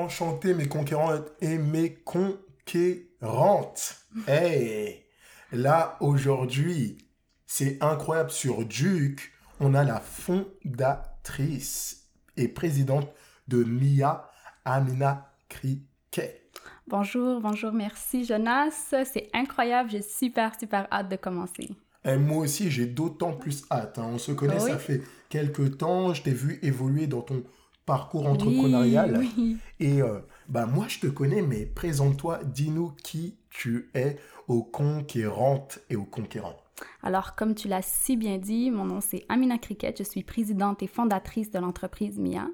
Enchanté 0.00 0.52
mes 0.52 0.68
conquérantes 0.68 1.32
et 1.40 1.56
mes 1.56 1.94
conquérantes. 1.94 3.96
Hey, 4.28 5.04
là 5.52 5.96
aujourd'hui, 6.00 6.98
c'est 7.46 7.78
incroyable 7.82 8.30
sur 8.30 8.66
Duke, 8.66 9.32
on 9.58 9.72
a 9.72 9.84
la 9.84 9.98
fondatrice 10.00 12.08
et 12.36 12.48
présidente 12.48 13.08
de 13.48 13.64
MIA, 13.64 14.28
Amina 14.66 15.32
Criquet. 15.48 16.42
Bonjour, 16.86 17.40
bonjour, 17.40 17.72
merci 17.72 18.26
Jonas. 18.26 18.92
C'est 19.06 19.30
incroyable, 19.32 19.88
j'ai 19.90 20.02
super, 20.02 20.58
super 20.60 20.86
hâte 20.92 21.08
de 21.08 21.16
commencer. 21.16 21.70
Et 22.04 22.18
moi 22.18 22.38
aussi, 22.44 22.70
j'ai 22.70 22.84
d'autant 22.86 23.32
plus 23.32 23.64
hâte. 23.70 23.98
hein. 23.98 24.10
On 24.12 24.18
se 24.18 24.32
connaît, 24.32 24.62
Oui? 24.62 24.70
ça 24.70 24.78
fait 24.78 25.00
quelques 25.30 25.78
temps. 25.78 26.12
Je 26.12 26.20
t'ai 26.22 26.32
vu 26.32 26.58
évoluer 26.62 27.06
dans 27.06 27.22
ton 27.22 27.42
parcours 27.86 28.26
entrepreneurial. 28.26 29.16
Oui, 29.18 29.32
oui. 29.38 29.56
Et 29.80 30.02
euh, 30.02 30.18
bah 30.48 30.66
moi, 30.66 30.86
je 30.88 30.98
te 30.98 31.06
connais, 31.06 31.42
mais 31.42 31.64
présente-toi, 31.64 32.40
dis-nous 32.44 32.92
qui 33.02 33.36
tu 33.50 33.90
es 33.94 34.18
aux 34.48 34.62
conquérantes 34.62 35.78
et 35.88 35.96
aux 35.96 36.04
conquérants. 36.04 36.56
Alors, 37.02 37.34
comme 37.34 37.54
tu 37.54 37.68
l'as 37.68 37.82
si 37.82 38.16
bien 38.16 38.36
dit, 38.36 38.70
mon 38.70 38.84
nom 38.84 39.00
c'est 39.00 39.24
Amina 39.30 39.56
Cricket, 39.56 39.96
je 39.96 40.02
suis 40.02 40.22
présidente 40.22 40.82
et 40.82 40.86
fondatrice 40.86 41.50
de 41.50 41.58
l'entreprise 41.58 42.18
MIA. 42.18 42.48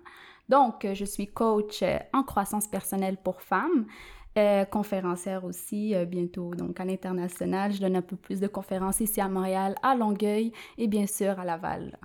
Donc, 0.49 0.85
euh, 0.85 0.95
je 0.95 1.05
suis 1.05 1.27
coach 1.27 1.83
euh, 1.83 1.99
en 2.13 2.23
croissance 2.23 2.69
personnelle 2.69 3.17
pour 3.17 3.43
femmes, 3.43 3.87
euh, 4.39 4.65
conférencière 4.65 5.45
aussi 5.45 5.95
euh, 5.95 6.07
bientôt, 6.07 6.55
donc 6.55 6.81
à 6.81 6.87
l'international. 6.87 7.71
Je 7.71 7.81
donne 7.81 7.97
un 7.97 8.03
peu 8.03 8.17
plus 8.17 8.41
de 8.41 8.47
conférences 8.47 9.01
ici 9.01 9.21
à 9.21 9.29
Montréal, 9.29 9.75
à 9.83 9.95
Longueuil 9.95 10.53
et 10.79 10.87
bien 10.87 11.07
sûr 11.07 11.39
à 11.39 11.45
Laval. 11.45 11.99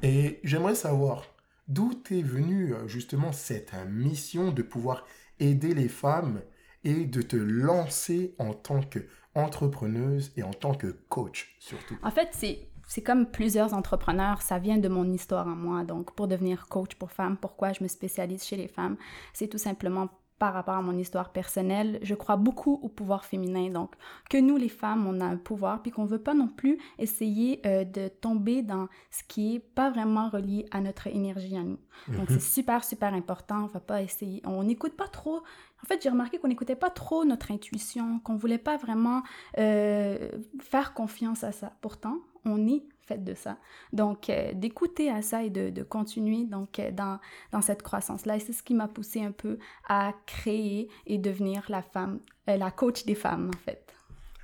Et 0.00 0.38
j'aimerais 0.44 0.76
savoir 0.76 1.24
d'où 1.68 1.94
t'es 1.94 2.22
venue 2.22 2.74
euh, 2.74 2.88
justement 2.88 3.32
cette 3.32 3.72
mission 3.88 4.50
de 4.50 4.62
pouvoir 4.62 5.06
aider 5.38 5.74
les 5.74 5.88
femmes 5.88 6.42
et 6.84 7.04
de 7.04 7.22
te 7.22 7.36
lancer 7.36 8.34
en 8.38 8.54
tant 8.54 8.80
qu'entrepreneuse 8.80 10.32
et 10.36 10.42
en 10.42 10.52
tant 10.52 10.74
que 10.74 10.88
coach 11.08 11.56
surtout? 11.60 11.96
En 12.02 12.10
fait, 12.10 12.28
c'est 12.32 12.68
c'est 12.88 13.02
comme 13.02 13.26
plusieurs 13.26 13.74
entrepreneurs, 13.74 14.40
ça 14.40 14.58
vient 14.58 14.78
de 14.78 14.88
mon 14.88 15.04
histoire 15.12 15.46
en 15.46 15.54
moi. 15.54 15.84
Donc, 15.84 16.14
pour 16.14 16.26
devenir 16.26 16.68
coach 16.68 16.94
pour 16.94 17.12
femmes, 17.12 17.36
pourquoi 17.36 17.74
je 17.74 17.82
me 17.82 17.88
spécialise 17.88 18.42
chez 18.42 18.56
les 18.56 18.66
femmes, 18.66 18.96
c'est 19.34 19.46
tout 19.46 19.58
simplement 19.58 20.08
par 20.38 20.54
rapport 20.54 20.74
à 20.74 20.82
mon 20.82 20.96
histoire 20.96 21.30
personnelle. 21.30 21.98
Je 22.02 22.14
crois 22.14 22.36
beaucoup 22.36 22.78
au 22.82 22.88
pouvoir 22.88 23.24
féminin. 23.24 23.70
Donc, 23.70 23.94
que 24.30 24.38
nous, 24.38 24.56
les 24.56 24.68
femmes, 24.68 25.06
on 25.06 25.20
a 25.20 25.24
un 25.24 25.36
pouvoir, 25.36 25.82
puis 25.82 25.90
qu'on 25.90 26.04
ne 26.04 26.08
veut 26.08 26.22
pas 26.22 26.34
non 26.34 26.48
plus 26.48 26.78
essayer 26.98 27.60
euh, 27.66 27.84
de 27.84 28.08
tomber 28.08 28.62
dans 28.62 28.88
ce 29.10 29.22
qui 29.24 29.56
est 29.56 29.60
pas 29.60 29.90
vraiment 29.90 30.28
relié 30.28 30.66
à 30.70 30.80
notre 30.80 31.08
énergie 31.08 31.56
à 31.56 31.62
nous. 31.62 31.78
Donc, 32.08 32.28
c'est 32.28 32.40
super, 32.40 32.84
super 32.84 33.12
important. 33.14 33.64
On 33.64 33.66
va 33.66 33.80
pas 33.80 34.02
essayer. 34.02 34.40
On 34.44 34.62
n'écoute 34.62 34.96
pas 34.96 35.08
trop. 35.08 35.42
En 35.82 35.86
fait, 35.86 36.02
j'ai 36.02 36.08
remarqué 36.08 36.38
qu'on 36.38 36.48
n'écoutait 36.48 36.76
pas 36.76 36.90
trop 36.90 37.24
notre 37.24 37.50
intuition, 37.50 38.20
qu'on 38.20 38.36
voulait 38.36 38.58
pas 38.58 38.76
vraiment 38.76 39.22
euh, 39.58 40.30
faire 40.60 40.94
confiance 40.94 41.44
à 41.44 41.52
ça. 41.52 41.72
Pourtant, 41.80 42.18
on 42.44 42.66
est 42.66 42.84
fait 43.08 43.24
de 43.24 43.34
ça. 43.34 43.56
Donc, 43.92 44.28
euh, 44.28 44.52
d'écouter 44.52 45.10
à 45.10 45.22
ça 45.22 45.42
et 45.42 45.50
de, 45.50 45.70
de 45.70 45.82
continuer 45.82 46.44
donc, 46.44 46.78
euh, 46.78 46.90
dans, 46.92 47.18
dans 47.52 47.62
cette 47.62 47.82
croissance-là. 47.82 48.36
Et 48.36 48.40
c'est 48.40 48.52
ce 48.52 48.62
qui 48.62 48.74
m'a 48.74 48.88
poussé 48.88 49.22
un 49.22 49.32
peu 49.32 49.58
à 49.88 50.12
créer 50.26 50.88
et 51.06 51.18
devenir 51.18 51.64
la 51.68 51.82
femme, 51.82 52.20
euh, 52.48 52.56
la 52.56 52.70
coach 52.70 53.04
des 53.04 53.14
femmes, 53.14 53.50
en 53.54 53.58
fait. 53.64 53.82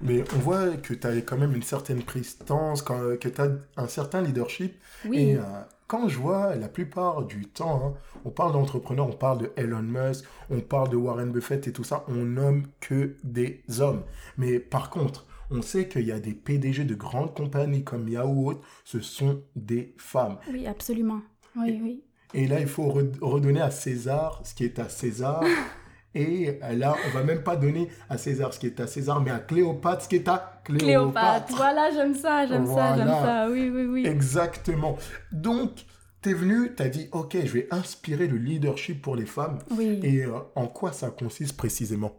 Mais 0.01 0.25
on 0.35 0.39
voit 0.39 0.77
que 0.77 0.92
tu 0.92 1.07
as 1.07 1.17
quand 1.20 1.39
même 1.39 1.55
une 1.55 1.62
certaine 1.62 2.03
prestance, 2.03 2.83
que 2.83 3.29
tu 3.29 3.41
as 3.41 3.48
un 3.77 3.87
certain 3.87 4.23
leadership. 4.23 4.75
Oui. 5.07 5.19
Et 5.19 5.37
euh, 5.37 5.42
quand 5.87 6.09
je 6.09 6.19
vois 6.19 6.57
la 6.57 6.69
plupart 6.69 7.23
du 7.23 7.47
temps, 7.47 7.81
hein, 7.87 7.95
on 8.25 8.31
parle 8.31 8.53
d'entrepreneurs, 8.53 9.09
on 9.09 9.12
parle 9.12 9.39
de 9.39 9.53
Elon 9.57 9.83
Musk, 9.83 10.25
on 10.51 10.61
parle 10.61 10.89
de 10.89 10.97
Warren 10.97 11.31
Buffett 11.31 11.67
et 11.69 11.73
tout 11.73 11.85
ça, 11.85 12.05
on 12.09 12.25
nomme 12.25 12.67
que 12.81 13.17
des 13.23 13.62
hommes. 13.81 14.03
Mais 14.37 14.59
par 14.59 14.91
contre, 14.91 15.27
on 15.50 15.62
sait 15.62 15.89
qu'il 15.89 16.06
y 16.06 16.12
a 16.12 16.20
des 16.20 16.34
PDG 16.34 16.84
de 16.84 16.95
grandes 16.95 17.34
compagnies 17.34 17.85
comme 17.85 18.08
Yahoo 18.08 18.29
ou 18.33 18.48
autres, 18.51 18.61
ce 18.85 19.01
sont 19.01 19.42
des 19.57 19.95
femmes. 19.98 20.39
Oui, 20.51 20.67
absolument. 20.67 21.20
Oui, 21.57 21.80
oui. 21.83 22.02
Et 22.33 22.46
là, 22.48 22.58
il 22.61 22.67
faut 22.67 22.89
re- 22.89 23.18
redonner 23.20 23.61
à 23.61 23.70
César 23.70 24.41
ce 24.45 24.55
qui 24.55 24.64
est 24.64 24.79
à 24.79 24.89
César. 24.89 25.42
Et 26.17 26.61
là, 26.77 26.95
on 27.07 27.11
va 27.11 27.24
même 27.24 27.42
pas 27.42 27.57
donner 27.57 27.89
à 28.08 28.18
César 28.18 28.55
ce 28.55 28.61
qui 28.61 28.67
est 28.67 28.79
à 28.79 28.86
César, 28.86 29.20
mais 29.20 29.33
à 29.33 29.41
Cléopâtre 29.41 30.05
ce 30.05 30.08
qui 30.08 30.14
est 30.14 30.29
à 30.29 30.61
Cléopâtre. 30.64 30.85
Cléopâtre. 30.86 31.57
Voilà, 31.57 31.91
j'aime 31.91 32.14
ça, 32.14 32.47
j'aime 32.47 32.67
ça, 32.67 32.97
j'aime 32.97 33.08
ça. 33.08 33.48
Oui, 33.51 33.68
oui, 33.68 33.85
oui. 33.86 34.07
Exactement. 34.07 34.97
Donc, 35.33 35.85
tu 36.23 36.30
es 36.30 36.35
venu, 36.35 36.73
tu 36.77 36.83
as 36.85 36.89
dit, 36.89 37.08
OK, 37.11 37.36
je 37.45 37.52
vais 37.52 37.67
inspirer 37.73 38.29
le 38.29 38.36
leadership 38.36 39.02
pour 39.02 39.17
les 39.17 39.27
femmes. 39.27 39.58
Oui. 39.77 39.98
Et 40.05 40.24
euh, 40.24 40.39
en 40.55 40.68
quoi 40.68 40.92
ça 40.92 41.11
consiste 41.11 41.57
précisément? 41.57 42.13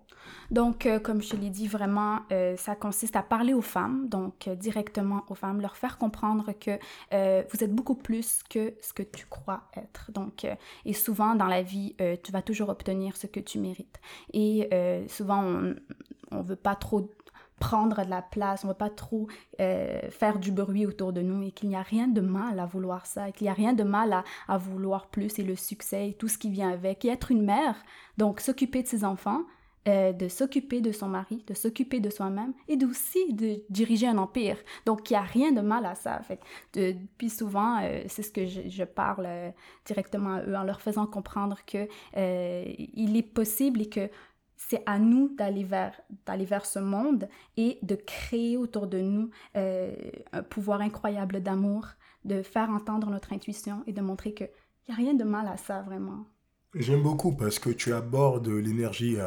Donc, 0.52 0.86
euh, 0.86 1.00
comme 1.00 1.22
je 1.22 1.36
l'ai 1.36 1.50
dit, 1.50 1.68
vraiment, 1.68 2.20
euh, 2.32 2.56
ça 2.58 2.76
consiste 2.76 3.16
à 3.16 3.24
parler 3.24 3.54
aux 3.54 3.62
femmes, 3.62 4.08
donc 4.10 4.48
euh, 4.48 4.56
directement 4.56 5.24
aux 5.30 5.36
femmes, 5.36 5.62
leur 5.62 5.76
faire 5.76 5.98
comprendre 5.98 6.52
que 6.60 6.78
vous 7.52 7.64
êtes 7.64 7.74
beaucoup 7.74 7.96
plus 7.96 8.42
que 8.50 8.74
ce 8.82 8.94
que 8.94 9.04
tu 9.04 9.26
crois 9.26 9.64
être. 9.76 10.12
Donc, 10.12 10.46
et 10.86 10.94
souvent 10.94 11.36
dans 11.36 11.46
la 11.46 11.62
vie, 11.62 11.96
tu 12.24 12.32
vas 12.32 12.42
toujours 12.42 12.70
obtenir 12.70 13.16
ce 13.18 13.28
que 13.28 13.40
tu 13.40 13.60
mérites. 13.60 14.00
Et 14.34 14.70
souvent, 15.08 15.44
on 15.44 15.76
on 16.32 16.42
veut 16.42 16.56
pas 16.56 16.76
trop 16.76 17.10
prendre 17.60 18.04
de 18.04 18.10
la 18.10 18.22
place, 18.22 18.66
on 18.66 18.68
veut 18.68 18.74
pas 18.74 18.90
trop 18.90 19.28
faire 19.58 20.40
du 20.40 20.52
bruit 20.52 20.86
autour 20.86 21.14
de 21.14 21.22
nous 21.22 21.44
et 21.44 21.52
qu'il 21.52 21.70
n'y 21.70 21.76
a 21.76 21.82
rien 21.82 22.08
de 22.08 22.22
mal 22.22 22.60
à 22.60 22.66
vouloir 22.66 23.06
ça, 23.06 23.32
qu'il 23.32 23.46
n'y 23.46 23.52
a 23.52 23.54
rien 23.54 23.74
de 23.74 23.84
mal 23.84 24.24
à 24.48 24.58
vouloir 24.58 25.08
plus 25.08 25.40
et 25.40 25.44
le 25.44 25.56
succès 25.56 26.10
et 26.10 26.14
tout 26.14 26.28
ce 26.28 26.38
qui 26.38 26.50
vient 26.50 26.72
avec. 26.72 27.06
Et 27.06 27.10
être 27.10 27.32
une 27.32 27.44
mère, 27.44 27.76
donc 28.18 28.40
s'occuper 28.40 28.84
de 28.84 28.88
ses 28.88 29.04
enfants, 29.04 29.44
euh, 29.88 30.14
de 30.14 30.28
s'occuper 30.28 30.82
de 30.82 30.92
son 30.92 31.08
mari, 31.08 31.44
de 31.46 31.54
s'occuper 31.54 32.00
de 32.00 32.10
soi-même 32.10 32.54
et 32.68 32.78
aussi 32.84 33.34
de 33.34 33.62
diriger 33.70 34.08
un 34.08 34.18
empire. 34.18 34.58
Donc, 34.88 35.12
il 35.12 35.14
n'y 35.14 35.18
a 35.18 35.22
rien 35.22 35.52
de 35.52 35.62
mal 35.62 35.86
à 35.86 35.94
ça. 35.94 36.20
Fait 36.24 36.40
de- 36.74 36.96
puis 37.20 37.30
souvent, 37.30 37.80
euh, 37.84 38.02
c'est 38.08 38.24
ce 38.24 38.32
que 38.32 38.48
je, 38.48 38.84
parle 38.84 39.26
euh, 39.28 39.52
directement 39.86 40.36
à 40.38 40.42
eux 40.44 40.56
en 40.56 40.64
leur 40.64 40.82
faisant 40.82 41.06
comprendre 41.06 41.60
que 41.68 41.88
il 42.16 43.16
est 43.16 43.22
possible 43.22 43.82
et 43.82 43.90
que 43.90 44.10
c'est 44.56 44.82
à 44.88 44.98
nous 44.98 45.30
d'aller 45.36 45.64
vers, 45.64 46.00
d'aller 46.26 46.46
vers 46.46 46.66
ce 46.66 46.80
monde 46.80 47.28
et 47.56 47.78
de 47.84 47.96
créer 47.96 48.58
autour 48.58 48.88
de 48.88 49.00
nous 49.00 49.30
un 49.54 50.44
pouvoir 50.50 50.82
incroyable 50.82 51.42
d'amour, 51.42 51.86
de 52.24 52.42
faire 52.42 52.70
entendre 52.72 53.10
notre 53.12 53.34
intuition 53.34 53.84
et 53.86 53.94
de 53.94 54.02
montrer 54.02 54.34
qu'il 54.34 54.50
n'y 54.88 54.94
a 54.96 54.98
rien 54.98 55.14
de 55.14 55.24
mal 55.24 55.48
à 55.48 55.58
ça, 55.58 55.82
vraiment. 55.84 56.26
J'aime 56.74 57.04
beaucoup 57.04 57.36
parce 57.36 57.60
que 57.60 57.70
tu 57.70 57.94
abordes 57.94 58.48
l'énergie 58.48 59.18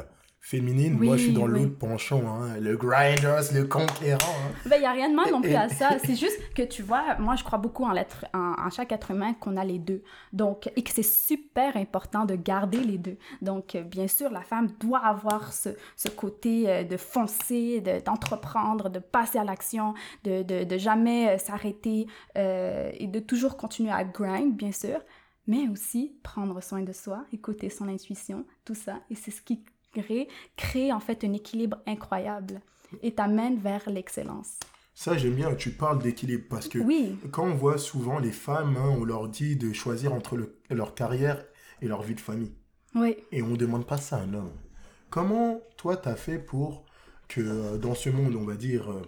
féminine. 0.40 0.96
Oui, 0.98 1.06
Moi, 1.08 1.16
je 1.16 1.24
suis 1.24 1.32
dans 1.32 1.46
oui. 1.46 1.62
l'autre 1.64 1.78
penchant, 1.78 2.22
hein, 2.26 2.56
le 2.60 2.76
grinders, 2.76 3.42
le 3.54 3.64
conquérant. 3.64 4.18
hein. 4.22 4.52
Ben, 4.66 4.76
il 4.76 4.80
n'y 4.80 4.86
a 4.86 4.92
rien 4.92 5.10
de 5.10 5.14
mal 5.14 5.30
non 5.30 5.40
plus 5.42 5.54
à 5.54 5.68
ça. 5.68 5.98
C'est 6.04 6.14
juste 6.16 6.38
que 6.54 6.62
tu 6.62 6.82
vois, 6.82 7.16
moi, 7.18 7.36
je 7.36 7.44
crois 7.44 7.58
beaucoup 7.58 7.84
en, 7.84 7.92
l'être, 7.92 8.24
en, 8.34 8.54
en 8.58 8.70
chaque 8.70 8.92
être 8.92 9.10
humain 9.10 9.34
qu'on 9.34 9.56
a 9.56 9.64
les 9.64 9.78
deux. 9.78 10.02
Donc, 10.32 10.70
et 10.76 10.82
que 10.82 10.90
c'est 10.90 11.02
super 11.02 11.76
important 11.76 12.24
de 12.24 12.34
garder 12.34 12.78
les 12.80 12.98
deux. 12.98 13.18
Donc, 13.42 13.74
euh, 13.74 13.82
bien 13.82 14.08
sûr, 14.08 14.30
la 14.30 14.42
femme 14.42 14.68
doit 14.80 15.00
avoir 15.04 15.52
ce, 15.52 15.70
ce 15.96 16.08
côté 16.08 16.68
euh, 16.68 16.84
de 16.84 16.96
foncer, 16.96 17.80
de- 17.80 18.00
d'entreprendre, 18.04 18.90
de, 18.90 18.98
passer 19.00 19.38
à 19.38 19.44
l'action, 19.44 19.94
de, 20.24 20.42
de, 20.42 20.64
de 20.64 20.78
jamais 20.78 21.30
euh, 21.30 21.38
s'arrêter 21.38 22.06
euh, 22.36 22.90
et 22.94 23.06
de 23.06 23.18
toujours 23.20 23.56
continuer 23.56 23.90
à 23.90 24.04
grind, 24.04 24.54
bien 24.56 24.72
sûr. 24.72 25.00
Mais 25.46 25.66
aussi 25.68 26.14
prendre 26.22 26.62
soin 26.62 26.82
de 26.82 26.92
soi, 26.92 27.24
écouter 27.32 27.70
son 27.70 27.88
intuition, 27.88 28.44
tout 28.66 28.74
ça. 28.74 29.00
Et 29.10 29.14
c'est 29.14 29.30
ce 29.30 29.40
qui 29.40 29.64
crée, 29.92 30.28
crée 30.56 30.92
en 30.92 31.00
fait 31.00 31.24
un 31.24 31.32
équilibre 31.32 31.78
incroyable 31.86 32.60
et 33.02 33.14
t'amène 33.14 33.58
vers 33.58 33.88
l'excellence. 33.90 34.58
Ça, 34.94 35.16
j'aime 35.16 35.34
bien, 35.34 35.54
tu 35.54 35.70
parles 35.70 36.02
d'équilibre 36.02 36.44
parce 36.50 36.68
que 36.68 36.78
Oui, 36.80 37.16
quand 37.30 37.44
on 37.46 37.54
voit 37.54 37.78
souvent 37.78 38.18
les 38.18 38.32
femmes, 38.32 38.76
hein, 38.76 38.96
on 38.98 39.04
leur 39.04 39.28
dit 39.28 39.56
de 39.56 39.72
choisir 39.72 40.12
entre 40.12 40.36
le- 40.36 40.58
leur 40.70 40.94
carrière 40.94 41.44
et 41.80 41.86
leur 41.88 42.02
vie 42.02 42.14
de 42.14 42.20
famille. 42.20 42.52
oui. 42.94 43.16
Et 43.30 43.42
on 43.42 43.48
ne 43.48 43.56
demande 43.56 43.86
pas 43.86 43.98
ça 43.98 44.16
à 44.16 44.20
un 44.22 44.34
homme. 44.34 44.50
Comment 45.10 45.60
toi, 45.76 45.96
tu 45.96 46.08
as 46.08 46.16
fait 46.16 46.38
pour 46.38 46.84
que 47.28 47.40
euh, 47.40 47.78
dans 47.78 47.94
ce 47.94 48.10
monde, 48.10 48.34
on 48.34 48.44
va 48.44 48.56
dire, 48.56 48.90
euh, 48.90 49.02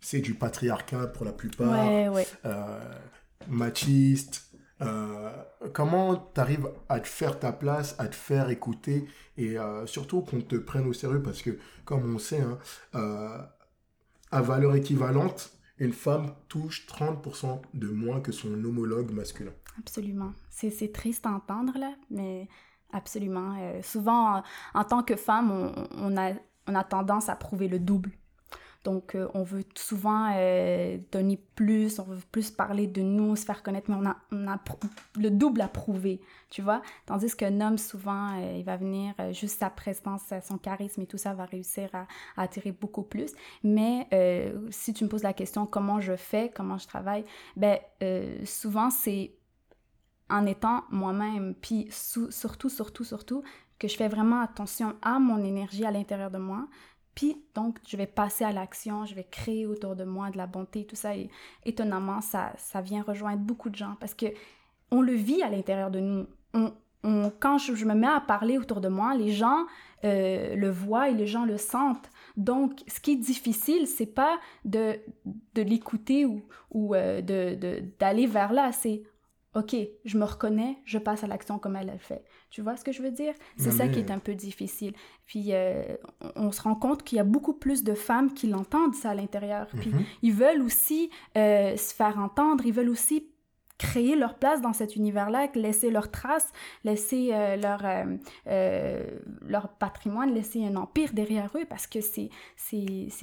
c'est 0.00 0.20
du 0.20 0.34
patriarcat 0.34 1.06
pour 1.06 1.24
la 1.24 1.32
plupart, 1.32 1.68
Ouais, 1.70 2.08
ouais. 2.08 2.26
euh, 2.44 2.80
machiste, 3.48 4.51
euh, 4.82 5.30
comment 5.72 6.16
tu 6.34 6.40
arrives 6.40 6.68
à 6.88 7.00
te 7.00 7.08
faire 7.08 7.38
ta 7.38 7.52
place, 7.52 7.94
à 7.98 8.08
te 8.08 8.14
faire 8.14 8.50
écouter 8.50 9.06
et 9.36 9.58
euh, 9.58 9.86
surtout 9.86 10.22
qu'on 10.22 10.40
te 10.40 10.56
prenne 10.56 10.86
au 10.86 10.92
sérieux 10.92 11.22
parce 11.22 11.42
que, 11.42 11.58
comme 11.84 12.14
on 12.14 12.18
sait, 12.18 12.40
hein, 12.40 12.58
euh, 12.94 13.38
à 14.30 14.42
valeur 14.42 14.74
équivalente, 14.74 15.52
une 15.78 15.92
femme 15.92 16.34
touche 16.48 16.86
30% 16.86 17.60
de 17.74 17.88
moins 17.88 18.20
que 18.20 18.32
son 18.32 18.52
homologue 18.64 19.10
masculin. 19.10 19.52
Absolument. 19.78 20.32
C'est, 20.50 20.92
triste 20.92 21.26
à 21.26 21.30
entendre, 21.30 21.72
là, 21.78 21.94
mais 22.10 22.48
absolument. 22.92 23.56
Souvent, 23.82 24.42
en, 24.74 24.84
tant 24.84 25.02
que 25.02 25.16
femme, 25.16 25.72
on 25.96 26.16
a, 26.16 26.34
on 26.66 26.74
a 26.74 26.84
tendance 26.84 27.28
à 27.28 27.36
prouver 27.36 27.68
le 27.68 27.78
double. 27.78 28.12
Donc, 28.84 29.14
euh, 29.14 29.28
on 29.34 29.44
veut 29.44 29.64
souvent 29.76 30.32
euh, 30.34 30.98
donner 31.12 31.40
plus, 31.54 32.00
on 32.00 32.04
veut 32.04 32.18
plus 32.32 32.50
parler 32.50 32.88
de 32.88 33.00
nous, 33.00 33.36
se 33.36 33.44
faire 33.44 33.62
connaître, 33.62 33.90
mais 33.90 33.96
on 33.96 34.50
a, 34.50 34.58
le 35.16 35.30
double 35.30 35.60
à 35.60 35.68
prouver, 35.68 36.20
tu 36.50 36.62
vois? 36.62 36.82
Tandis 37.06 37.36
qu'un 37.36 37.60
homme, 37.60 37.78
souvent, 37.78 38.40
euh, 38.40 38.56
il 38.58 38.64
va 38.64 38.76
venir 38.76 39.14
juste 39.32 39.60
sa 39.60 39.70
présence, 39.70 40.22
son 40.42 40.58
charisme 40.58 41.02
et 41.02 41.06
tout 41.06 41.18
ça 41.18 41.32
va 41.32 41.44
réussir 41.44 41.90
à, 41.92 42.06
à 42.36 42.42
attirer 42.42 42.72
beaucoup 42.72 43.02
plus. 43.02 43.32
Mais 43.62 44.08
si 44.70 44.92
tu 44.92 45.04
me 45.04 45.08
poses 45.08 45.22
la 45.22 45.32
question 45.32 45.66
comment 45.66 46.00
je 46.00 46.16
fais, 46.16 46.50
comment 46.54 46.78
je 46.78 46.86
travaille, 46.86 47.24
ben 47.56 47.78
souvent, 48.44 48.90
c'est 48.90 49.32
en 50.28 50.46
étant 50.46 50.84
moi-même, 50.90 51.54
puis 51.54 51.86
surtout, 51.90 52.68
surtout, 52.68 53.04
surtout, 53.04 53.42
que 53.78 53.88
je 53.88 53.96
fais 53.96 54.08
vraiment 54.08 54.40
attention 54.40 54.94
à 55.02 55.18
mon 55.18 55.42
énergie 55.44 55.84
à 55.84 55.90
l'intérieur 55.90 56.30
de 56.30 56.38
moi, 56.38 56.68
puis 57.14 57.36
donc, 57.54 57.78
je 57.86 57.96
vais 57.96 58.06
passer 58.06 58.44
à 58.44 58.52
l'action, 58.52 59.04
je 59.04 59.14
vais 59.14 59.26
créer 59.30 59.66
autour 59.66 59.96
de 59.96 60.04
moi 60.04 60.30
de 60.30 60.38
la 60.38 60.46
bonté, 60.46 60.86
tout 60.86 60.96
ça. 60.96 61.14
Et 61.14 61.28
étonnamment, 61.64 62.20
ça, 62.20 62.52
ça 62.56 62.80
vient 62.80 63.02
rejoindre 63.02 63.42
beaucoup 63.42 63.70
de 63.70 63.76
gens 63.76 63.96
parce 64.00 64.14
que 64.14 64.26
on 64.90 65.02
le 65.02 65.12
vit 65.12 65.42
à 65.42 65.50
l'intérieur 65.50 65.90
de 65.90 66.00
nous. 66.00 66.26
On, 66.54 66.72
quand 67.40 67.58
je, 67.58 67.84
me 67.84 67.94
mets 67.94 68.06
à 68.06 68.20
parler 68.20 68.58
autour 68.58 68.80
de 68.80 68.88
moi, 68.88 69.16
les 69.16 69.32
gens 69.32 69.66
euh, 70.04 70.54
le 70.54 70.70
voient 70.70 71.08
et 71.08 71.14
les 71.14 71.26
gens 71.26 71.44
le 71.44 71.58
sentent. 71.58 72.08
Donc, 72.36 72.80
ce 72.86 73.00
qui 73.00 73.12
est 73.12 73.16
difficile, 73.16 73.88
c'est 73.88 74.06
pas 74.06 74.38
de, 74.64 75.00
de 75.54 75.62
l'écouter 75.62 76.24
ou, 76.24 76.42
ou 76.70 76.94
euh, 76.94 77.20
de, 77.20 77.82
d'aller 77.98 78.26
vers 78.26 78.52
là, 78.52 78.70
c'est 78.70 79.02
OK, 79.56 79.74
je 80.04 80.16
me 80.16 80.24
reconnais, 80.24 80.78
je 80.84 80.98
passe 80.98 81.24
à 81.24 81.26
l'action 81.26 81.58
comme 81.58 81.76
elle 81.76 81.88
le 81.88 81.98
fait. 81.98 82.24
Tu 82.52 82.60
vois 82.60 82.76
ce 82.76 82.84
que 82.84 82.92
je 82.92 83.00
veux 83.00 83.10
dire? 83.10 83.32
C'est 83.56 83.70
ça 83.70 83.88
qui 83.88 83.98
est 83.98 84.10
un 84.10 84.18
peu 84.18 84.34
difficile. 84.34 84.92
Puis 85.26 85.54
euh, 85.54 85.82
on 86.36 86.52
se 86.52 86.60
rend 86.60 86.74
compte 86.74 87.02
qu'il 87.02 87.16
y 87.16 87.20
a 87.20 87.24
beaucoup 87.24 87.54
plus 87.54 87.82
de 87.82 87.94
femmes 87.94 88.34
qui 88.34 88.46
l'entendent 88.46 88.94
ça 88.94 89.10
à 89.10 89.14
l'intérieur. 89.14 89.68
Puis 89.80 89.88
mm-hmm. 89.88 90.04
ils 90.20 90.34
veulent 90.34 90.60
aussi 90.60 91.08
euh, 91.38 91.74
se 91.78 91.94
faire 91.94 92.18
entendre, 92.18 92.66
ils 92.66 92.72
veulent 92.74 92.90
aussi 92.90 93.26
créer 93.82 94.14
leur 94.14 94.34
place 94.34 94.60
dans 94.60 94.72
cet 94.72 94.94
univers-là, 94.94 95.48
laisser 95.56 95.90
leur 95.90 96.12
trace, 96.12 96.52
laisser 96.84 97.30
euh, 97.32 97.56
leur, 97.56 97.84
euh, 97.84 98.16
euh, 98.46 99.04
leur 99.44 99.68
patrimoine, 99.70 100.32
laisser 100.32 100.64
un 100.64 100.76
empire 100.76 101.10
derrière 101.12 101.50
eux 101.56 101.64
parce 101.68 101.88
que 101.88 101.98
c'est, 102.00 102.30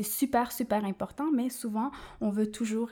super, 0.04 0.52
super 0.52 0.84
important, 0.84 1.32
mais 1.34 1.50
souvent 1.50 1.92
on 2.20 2.30
veut 2.30 2.52
toujours 2.52 2.90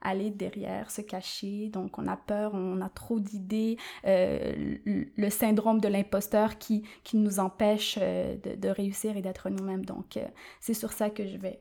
aller 0.00 0.30
derrière, 0.30 0.90
se 0.90 1.02
cacher, 1.02 1.68
donc 1.68 1.98
on 1.98 2.06
a 2.06 2.16
peur, 2.16 2.52
on 2.54 2.80
a 2.80 2.88
trop 2.88 3.20
d'idées, 3.20 3.76
le 4.04 5.30
syndrome 5.30 5.80
de 5.80 5.88
l'imposteur 5.88 6.56
qui, 6.56 6.84
qui 7.04 7.18
nous 7.18 7.38
empêche 7.38 7.98
de, 7.98 8.56
de 8.56 8.68
réussir 8.68 9.16
et 9.18 9.22
d'être 9.22 9.50
nous-mêmes. 9.50 9.84
Donc 9.84 10.18
c'est 10.60 10.74
sur 10.74 10.92
ça 10.92 11.10
que 11.10 11.26
je 11.26 11.36
vais. 11.36 11.60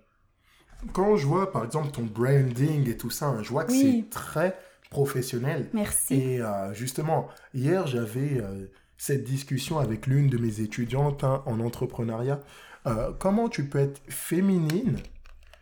Quand 0.93 1.17
je 1.17 1.27
vois 1.27 1.51
par 1.51 1.65
exemple 1.65 1.91
ton 1.91 2.03
branding 2.03 2.89
et 2.89 2.95
tout 2.95 3.09
ça, 3.09 3.35
je 3.41 3.49
vois 3.49 3.65
que 3.65 3.73
c'est 3.73 4.05
très 4.09 4.57
professionnel. 4.89 5.69
Merci. 5.73 6.15
Et 6.15 6.41
euh, 6.41 6.73
justement, 6.73 7.27
hier, 7.53 7.87
j'avais 7.87 8.41
euh, 8.41 8.65
cette 8.97 9.23
discussion 9.23 9.79
avec 9.79 10.07
l'une 10.07 10.27
de 10.27 10.37
mes 10.37 10.61
étudiantes 10.61 11.23
hein, 11.23 11.43
en 11.45 11.59
entrepreneuriat. 11.59 12.41
Euh, 12.87 13.11
comment 13.17 13.49
tu 13.49 13.65
peux 13.65 13.79
être 13.79 14.01
féminine 14.07 14.97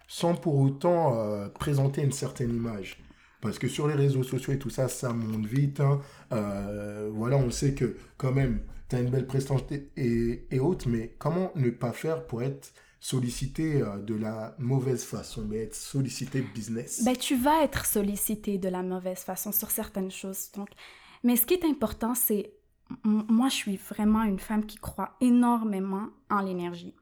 sans 0.07 0.35
pour 0.35 0.57
autant 0.59 1.50
présenter 1.50 2.01
une 2.01 2.13
certaine 2.13 2.56
image? 2.56 2.97
Parce 3.41 3.59
que 3.59 3.68
sur 3.68 3.88
les 3.88 3.94
réseaux 3.94 4.24
sociaux 4.24 4.53
et 4.53 4.57
tout 4.59 4.69
ça, 4.69 4.88
ça 4.88 5.12
monte 5.12 5.45
vite. 5.45 5.81
Hein. 5.81 6.00
voilà, 7.12 7.35
on 7.35 7.51
sait 7.51 7.74
que 7.74 7.97
quand 8.15 8.31
même, 8.31 8.62
tu 8.89 8.95
as 8.95 9.01
une 9.01 9.09
belle 9.09 9.27
prestance 9.27 9.62
et, 9.97 10.47
et 10.50 10.59
autres, 10.59 10.88
mais 10.88 11.13
comment 11.19 11.51
ne 11.56 11.69
pas 11.69 11.91
faire 11.91 12.25
pour 12.25 12.41
être 12.41 12.71
sollicité 13.07 13.81
euh, 13.81 14.00
de 14.00 14.15
la 14.15 14.54
mauvaise 14.59 15.06
façon, 15.06 15.45
mais 15.48 15.59
être 15.59 15.75
sollicité 15.75 16.42
business. 16.42 17.06
Ben, 17.06 17.15
tu 17.15 17.38
vas 17.38 17.63
être 17.63 17.86
sollicité 17.86 18.57
de 18.57 18.68
la 18.68 18.83
mauvaise 18.83 19.19
façon 19.19 19.54
sur 19.54 19.71
certaines 19.71 20.12
choses. 20.12 20.51
Donc, 20.54 20.68
mais 21.24 21.38
ce 21.38 21.45
qui 21.45 21.54
est 21.54 21.63
important, 21.63 22.15
c'est 22.15 22.51
moi, 23.04 23.48
je 23.50 23.56
suis 23.56 23.77
vraiment 23.77 24.24
une 24.24 24.39
femme 24.39 24.65
qui 24.65 24.77
croit 24.77 25.15
énormément 25.21 26.07
en 26.30 26.42
l'énergie. 26.42 26.95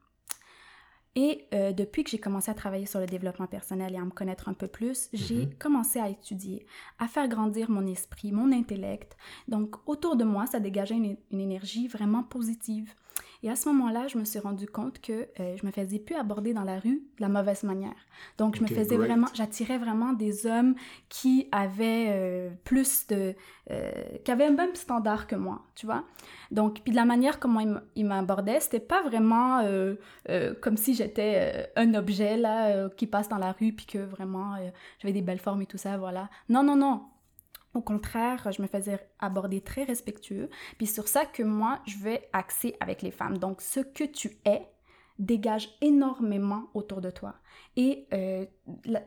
Et 1.16 1.46
euh, 1.54 1.72
depuis 1.72 2.04
que 2.04 2.10
j'ai 2.10 2.18
commencé 2.18 2.50
à 2.50 2.54
travailler 2.54 2.86
sur 2.86 3.00
le 3.00 3.06
développement 3.06 3.46
personnel 3.46 3.94
et 3.94 3.98
à 3.98 4.04
me 4.04 4.10
connaître 4.10 4.48
un 4.48 4.54
peu 4.54 4.68
plus, 4.68 5.08
j'ai 5.12 5.46
mhm. 5.46 5.54
commencé 5.58 5.98
à 5.98 6.08
étudier, 6.08 6.66
à 6.98 7.08
faire 7.08 7.26
grandir 7.26 7.68
mon 7.68 7.86
esprit, 7.86 8.30
mon 8.30 8.52
intellect. 8.52 9.16
Donc, 9.48 9.76
autour 9.86 10.14
de 10.16 10.24
moi, 10.24 10.46
ça 10.46 10.60
dégageait 10.60 11.16
une 11.30 11.40
énergie 11.40 11.88
vraiment 11.88 12.22
positive. 12.22 12.94
Et 13.42 13.50
à 13.50 13.56
ce 13.56 13.68
moment-là, 13.68 14.08
je 14.08 14.18
me 14.18 14.24
suis 14.24 14.38
rendu 14.38 14.66
compte 14.66 15.00
que 15.00 15.28
euh, 15.40 15.56
je 15.56 15.66
me 15.66 15.70
faisais 15.70 15.98
plus 15.98 16.14
aborder 16.14 16.54
dans 16.54 16.64
la 16.64 16.78
rue 16.78 17.02
de 17.16 17.20
la 17.20 17.28
mauvaise 17.28 17.62
manière. 17.62 17.96
Donc, 18.38 18.56
je 18.56 18.62
me 18.62 18.66
faisais 18.66 18.96
vraiment, 18.96 19.26
j'attirais 19.34 19.78
vraiment 19.78 20.12
des 20.12 20.46
hommes 20.46 20.74
qui 21.08 21.48
avaient 21.52 22.06
euh, 22.08 22.50
plus 22.64 23.06
de, 23.08 23.34
euh, 23.70 23.92
qui 24.24 24.30
avaient 24.30 24.46
un 24.46 24.52
même 24.52 24.74
standard 24.74 25.26
que 25.26 25.36
moi, 25.36 25.62
tu 25.74 25.86
vois. 25.86 26.04
Donc, 26.50 26.80
puis 26.82 26.92
de 26.92 26.96
la 26.96 27.04
manière 27.04 27.38
comment 27.38 27.80
ils 27.94 28.04
m'abordaient, 28.04 28.60
c'était 28.60 28.80
pas 28.80 29.02
vraiment 29.02 29.62
comme 30.60 30.76
si 30.76 30.94
j'étais 30.94 31.70
un 31.76 31.94
objet 31.94 32.36
là 32.36 32.88
qui 32.90 33.06
passe 33.06 33.28
dans 33.28 33.38
la 33.38 33.52
rue 33.52 33.72
puis 33.72 33.86
que 33.86 33.98
vraiment 33.98 34.54
j'avais 35.00 35.12
des 35.12 35.22
belles 35.22 35.40
formes 35.40 35.62
et 35.62 35.66
tout 35.66 35.78
ça, 35.78 35.96
voilà. 35.96 36.28
Non, 36.48 36.62
non, 36.62 36.76
non. 36.76 37.02
Au 37.76 37.82
contraire, 37.82 38.50
je 38.52 38.62
me 38.62 38.68
faisais 38.68 38.98
aborder 39.18 39.60
très 39.60 39.84
respectueux. 39.84 40.48
Puis 40.78 40.86
sur 40.86 41.08
ça 41.08 41.26
que 41.26 41.42
moi, 41.42 41.80
je 41.86 41.98
vais 41.98 42.26
axer 42.32 42.74
avec 42.80 43.02
les 43.02 43.10
femmes. 43.10 43.36
Donc, 43.36 43.60
ce 43.60 43.80
que 43.80 44.04
tu 44.04 44.38
es 44.46 44.66
dégage 45.18 45.68
énormément 45.82 46.70
autour 46.72 47.02
de 47.02 47.10
toi. 47.10 47.34
Et 47.76 48.06
euh, 48.14 48.46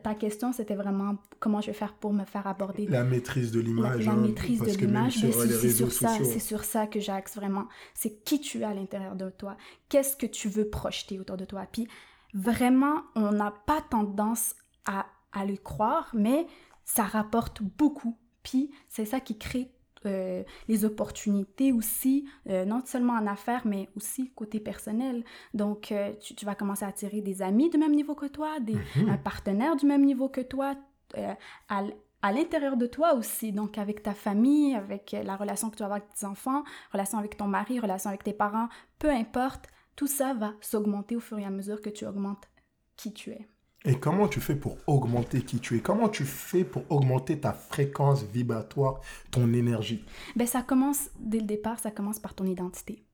ta 0.04 0.14
question, 0.14 0.52
c'était 0.52 0.76
vraiment 0.76 1.16
comment 1.40 1.60
je 1.60 1.68
vais 1.68 1.72
faire 1.72 1.94
pour 1.94 2.12
me 2.12 2.24
faire 2.24 2.46
aborder. 2.46 2.86
La 2.86 3.02
maîtrise 3.02 3.50
de 3.50 3.58
l'image. 3.58 4.06
La, 4.06 4.12
hein, 4.12 4.16
maîtrise 4.16 4.60
de 4.60 4.70
l'image. 4.70 5.18
C'est 5.18 5.70
sur 5.72 5.90
ça, 5.90 6.16
c'est 6.22 6.38
sur 6.38 6.62
ça 6.62 6.86
que 6.86 7.00
j'axe 7.00 7.34
vraiment. 7.34 7.66
C'est 7.94 8.22
qui 8.22 8.40
tu 8.40 8.60
es 8.60 8.64
à 8.64 8.74
l'intérieur 8.74 9.16
de 9.16 9.30
toi. 9.30 9.56
Qu'est-ce 9.88 10.16
que 10.16 10.26
tu 10.26 10.48
veux 10.48 10.68
projeter 10.68 11.18
autour 11.18 11.36
de 11.36 11.44
toi. 11.44 11.66
Puis 11.72 11.88
vraiment, 12.34 13.02
on 13.16 13.32
n'a 13.32 13.52
pas 13.66 13.80
tendance 13.90 14.54
à, 14.86 15.06
à 15.32 15.44
le 15.44 15.56
croire, 15.56 16.10
mais 16.14 16.46
ça 16.84 17.02
rapporte 17.02 17.62
beaucoup 17.62 18.16
puis 18.42 18.70
c'est 18.88 19.04
ça 19.04 19.20
qui 19.20 19.38
crée 19.38 19.70
euh, 20.06 20.44
les 20.66 20.86
opportunités 20.86 21.72
aussi, 21.72 22.26
euh, 22.48 22.64
non 22.64 22.80
seulement 22.86 23.12
en 23.12 23.26
affaires, 23.26 23.66
mais 23.66 23.90
aussi 23.96 24.30
côté 24.30 24.58
personnel. 24.58 25.24
Donc, 25.52 25.92
euh, 25.92 26.14
tu, 26.14 26.46
vas 26.46 26.54
commencer 26.54 26.86
à 26.86 26.88
attirer 26.88 27.20
des 27.20 27.42
amis 27.42 27.68
du 27.68 27.76
même 27.76 27.94
niveau 27.94 28.14
que 28.14 28.24
toi, 28.24 28.60
des, 28.60 28.76
mhm. 28.96 29.10
un 29.10 29.18
partenaire 29.18 29.76
du 29.76 29.84
même 29.84 30.02
niveau 30.02 30.30
que 30.30 30.40
toi, 30.40 30.74
à, 31.68 31.84
à 32.22 32.32
l'intérieur 32.32 32.78
de 32.78 32.86
toi 32.86 33.12
aussi, 33.12 33.52
donc 33.52 33.76
avec 33.76 34.02
ta 34.02 34.14
famille, 34.14 34.74
avec 34.74 35.14
la 35.22 35.36
relation 35.36 35.68
que 35.68 35.76
tu 35.76 35.80
vas 35.80 35.86
avoir 35.86 36.00
avec 36.00 36.14
tes 36.14 36.24
enfants, 36.24 36.62
relation 36.92 37.18
avec 37.18 37.36
ton 37.36 37.46
mari, 37.46 37.78
relation 37.78 38.08
avec 38.08 38.24
tes 38.24 38.32
parents, 38.32 38.68
peu 38.98 39.10
importe, 39.10 39.66
tout 39.96 40.06
ça 40.06 40.32
va 40.32 40.54
s'augmenter 40.62 41.14
au 41.14 41.20
fur 41.20 41.38
et 41.38 41.44
à 41.44 41.50
mesure 41.50 41.82
que 41.82 41.90
tu 41.90 42.06
augmentes 42.06 42.48
qui 42.96 43.12
tu 43.12 43.32
es. 43.32 43.46
Et 43.84 43.98
comment 43.98 44.28
tu 44.28 44.40
fais 44.40 44.56
pour 44.56 44.76
augmenter 44.86 45.40
qui 45.42 45.58
tu 45.58 45.76
es? 45.76 45.80
Comment 45.80 46.10
tu 46.10 46.24
fais 46.24 46.64
pour 46.64 46.84
augmenter 46.90 47.40
ta 47.40 47.52
fréquence 47.54 48.24
vibratoire, 48.24 49.00
ton 49.30 49.52
énergie? 49.54 50.04
Ben, 50.36 50.46
Ça 50.46 50.62
commence, 50.62 51.08
dès 51.18 51.38
le 51.40 51.46
départ, 51.46 51.78
ça 51.78 51.90
commence 51.90 52.18
par 52.18 52.34
ton 52.34 52.44
identité. 52.44 53.04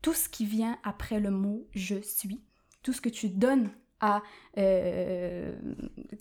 Tout 0.00 0.14
ce 0.14 0.30
qui 0.30 0.46
vient 0.46 0.78
après 0.84 1.20
le 1.20 1.30
mot 1.30 1.66
«je 1.74 2.00
suis», 2.00 2.40
tout 2.82 2.94
ce 2.94 3.02
que 3.02 3.10
tu 3.10 3.28
donnes 3.28 3.70
à... 4.00 4.22
Euh, 4.56 5.54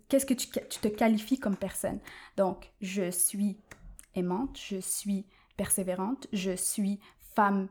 qu'est-ce 0.09 0.25
que 0.25 0.33
tu, 0.33 0.47
tu 0.49 0.79
te 0.79 0.89
qualifies 0.89 1.39
comme 1.39 1.55
personne. 1.55 1.99
Donc, 2.35 2.73
je 2.81 3.09
suis 3.09 3.57
aimante, 4.13 4.59
je 4.61 4.77
suis 4.81 5.25
persévérante, 5.55 6.27
je 6.33 6.53
suis 6.55 6.99
femme 7.35 7.69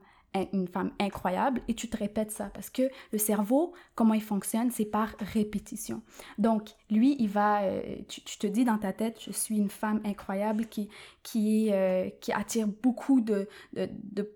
une 0.52 0.68
femme 0.68 0.92
incroyable 1.00 1.62
et 1.68 1.74
tu 1.74 1.88
te 1.88 1.96
répètes 1.96 2.30
ça 2.30 2.50
parce 2.54 2.70
que 2.70 2.82
le 3.12 3.18
cerveau, 3.18 3.72
comment 3.94 4.14
il 4.14 4.22
fonctionne, 4.22 4.70
c'est 4.70 4.84
par 4.84 5.14
répétition. 5.18 6.02
Donc, 6.38 6.70
lui, 6.90 7.16
il 7.18 7.28
va, 7.28 7.62
euh, 7.62 7.80
tu, 8.08 8.20
te 8.20 8.46
dis 8.46 8.64
dans 8.64 8.78
ta 8.78 8.92
tête, 8.92 9.18
je 9.24 9.32
suis 9.32 9.56
une 9.56 9.70
femme 9.70 10.00
incroyable 10.04 10.66
qui, 10.66 10.88
qui, 11.22 11.72
euh, 11.72 12.08
qui 12.20 12.32
attire 12.32 12.68
beaucoup 12.68 13.20
de, 13.20 13.48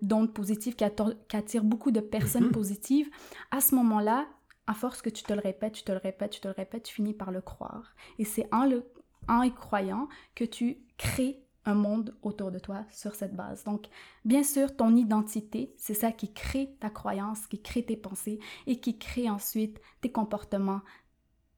d'ondes 0.01 0.33
positives, 0.33 0.75
qui, 0.75 0.83
attire, 0.83 1.63
beaucoup 1.63 1.91
de 1.91 1.99
personnes 1.99 2.45
mhm. 2.45 2.51
positives. 2.51 3.09
À 3.51 3.61
ce 3.61 3.75
moment-là, 3.75 4.25
à 4.67 4.73
force 4.73 5.01
que 5.01 5.09
tu 5.09 5.23
te 5.23 5.33
le 5.33 5.41
répètes, 5.41 5.73
tu 5.73 5.83
te 5.83 5.91
le 5.91 5.99
répètes, 5.99 6.31
tu 6.31 6.39
te 6.39 6.47
le 6.47 6.53
répètes, 6.53 6.83
tu 6.83 6.95
finis 6.95 7.13
par 7.13 7.31
le 7.31 7.41
croire. 7.41 7.95
Et 8.19 8.25
c'est 8.25 8.47
en 8.53 8.65
le 8.65 8.83
en 9.29 9.41
y 9.41 9.53
croyant 9.53 10.09
que 10.35 10.43
tu 10.43 10.79
crées 10.97 11.42
un 11.65 11.73
monde 11.73 12.15
autour 12.21 12.51
de 12.51 12.59
toi 12.59 12.85
sur 12.91 13.15
cette 13.15 13.35
base. 13.35 13.63
Donc, 13.63 13.87
bien 14.25 14.43
sûr, 14.43 14.75
ton 14.75 14.95
identité, 14.95 15.73
c'est 15.77 15.93
ça 15.93 16.11
qui 16.11 16.33
crée 16.33 16.75
ta 16.79 16.89
croyance, 16.89 17.47
qui 17.47 17.61
crée 17.61 17.85
tes 17.85 17.97
pensées 17.97 18.39
et 18.67 18.79
qui 18.79 18.97
crée 18.97 19.29
ensuite 19.29 19.79
tes 20.01 20.11
comportements, 20.11 20.81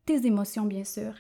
tes 0.05 0.25
émotions, 0.25 0.65
bien 0.65 0.83
sûr, 0.83 1.13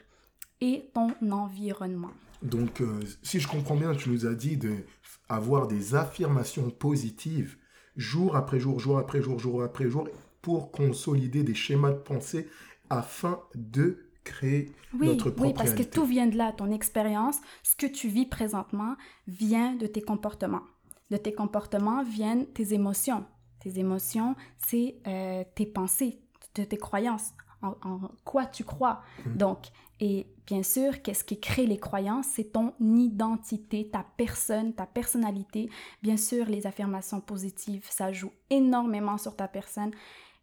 et 0.61 0.89
ton 0.93 1.13
environnement. 1.31 2.11
Donc, 2.41 2.81
euh, 2.81 2.99
si 3.23 3.39
je 3.39 3.47
comprends 3.47 3.75
bien, 3.75 3.95
tu 3.95 4.09
nous 4.09 4.25
as 4.25 4.35
dit 4.35 4.57
d'avoir 4.57 5.67
des 5.67 5.95
affirmations 5.95 6.69
positives 6.69 7.57
jour 7.95 8.35
après 8.35 8.59
jour, 8.59 8.79
jour 8.79 8.99
après 8.99 9.21
jour, 9.21 9.39
jour 9.39 9.63
après 9.63 9.89
jour, 9.89 10.07
pour 10.41 10.71
consolider 10.71 11.43
des 11.43 11.55
schémas 11.55 11.91
de 11.91 11.97
pensée 11.97 12.47
afin 12.89 13.39
de 13.55 14.04
créer 14.25 14.71
oui, 14.93 15.07
notre 15.07 15.29
propre 15.29 15.47
Oui, 15.47 15.53
parce 15.53 15.73
que 15.73 15.83
tout 15.83 16.03
vient 16.05 16.27
de 16.27 16.35
là, 16.35 16.51
ton 16.51 16.71
expérience, 16.71 17.37
ce 17.63 17.75
que 17.75 17.85
tu 17.85 18.09
vis 18.09 18.25
présentement 18.25 18.95
vient 19.27 19.73
de 19.75 19.87
tes 19.87 20.01
comportements. 20.01 20.63
De 21.11 21.17
tes 21.17 21.33
comportements 21.33 22.03
viennent 22.03 22.45
tes 22.47 22.73
émotions. 22.73 23.25
Tes 23.61 23.79
émotions, 23.79 24.35
c'est 24.57 24.97
euh, 25.07 25.43
tes 25.55 25.65
pensées, 25.65 26.19
de 26.55 26.63
tes 26.63 26.77
croyances, 26.77 27.31
en, 27.61 27.75
en 27.83 27.99
quoi 28.25 28.45
tu 28.45 28.63
crois. 28.63 29.01
Mhm. 29.25 29.37
Donc, 29.37 29.59
et 29.99 30.27
bien 30.45 30.63
sûr, 30.63 31.01
qu'est-ce 31.01 31.23
qui 31.23 31.39
crée 31.39 31.65
les 31.65 31.77
croyances? 31.77 32.27
C'est 32.33 32.51
ton 32.51 32.73
identité, 32.79 33.89
ta 33.89 34.05
personne, 34.17 34.73
ta 34.73 34.85
personnalité. 34.85 35.69
Bien 36.03 36.17
sûr, 36.17 36.45
les 36.47 36.67
affirmations 36.67 37.21
positives, 37.21 37.85
ça 37.89 38.11
joue 38.11 38.31
énormément 38.49 39.17
sur 39.17 39.35
ta 39.35 39.47
personne. 39.47 39.91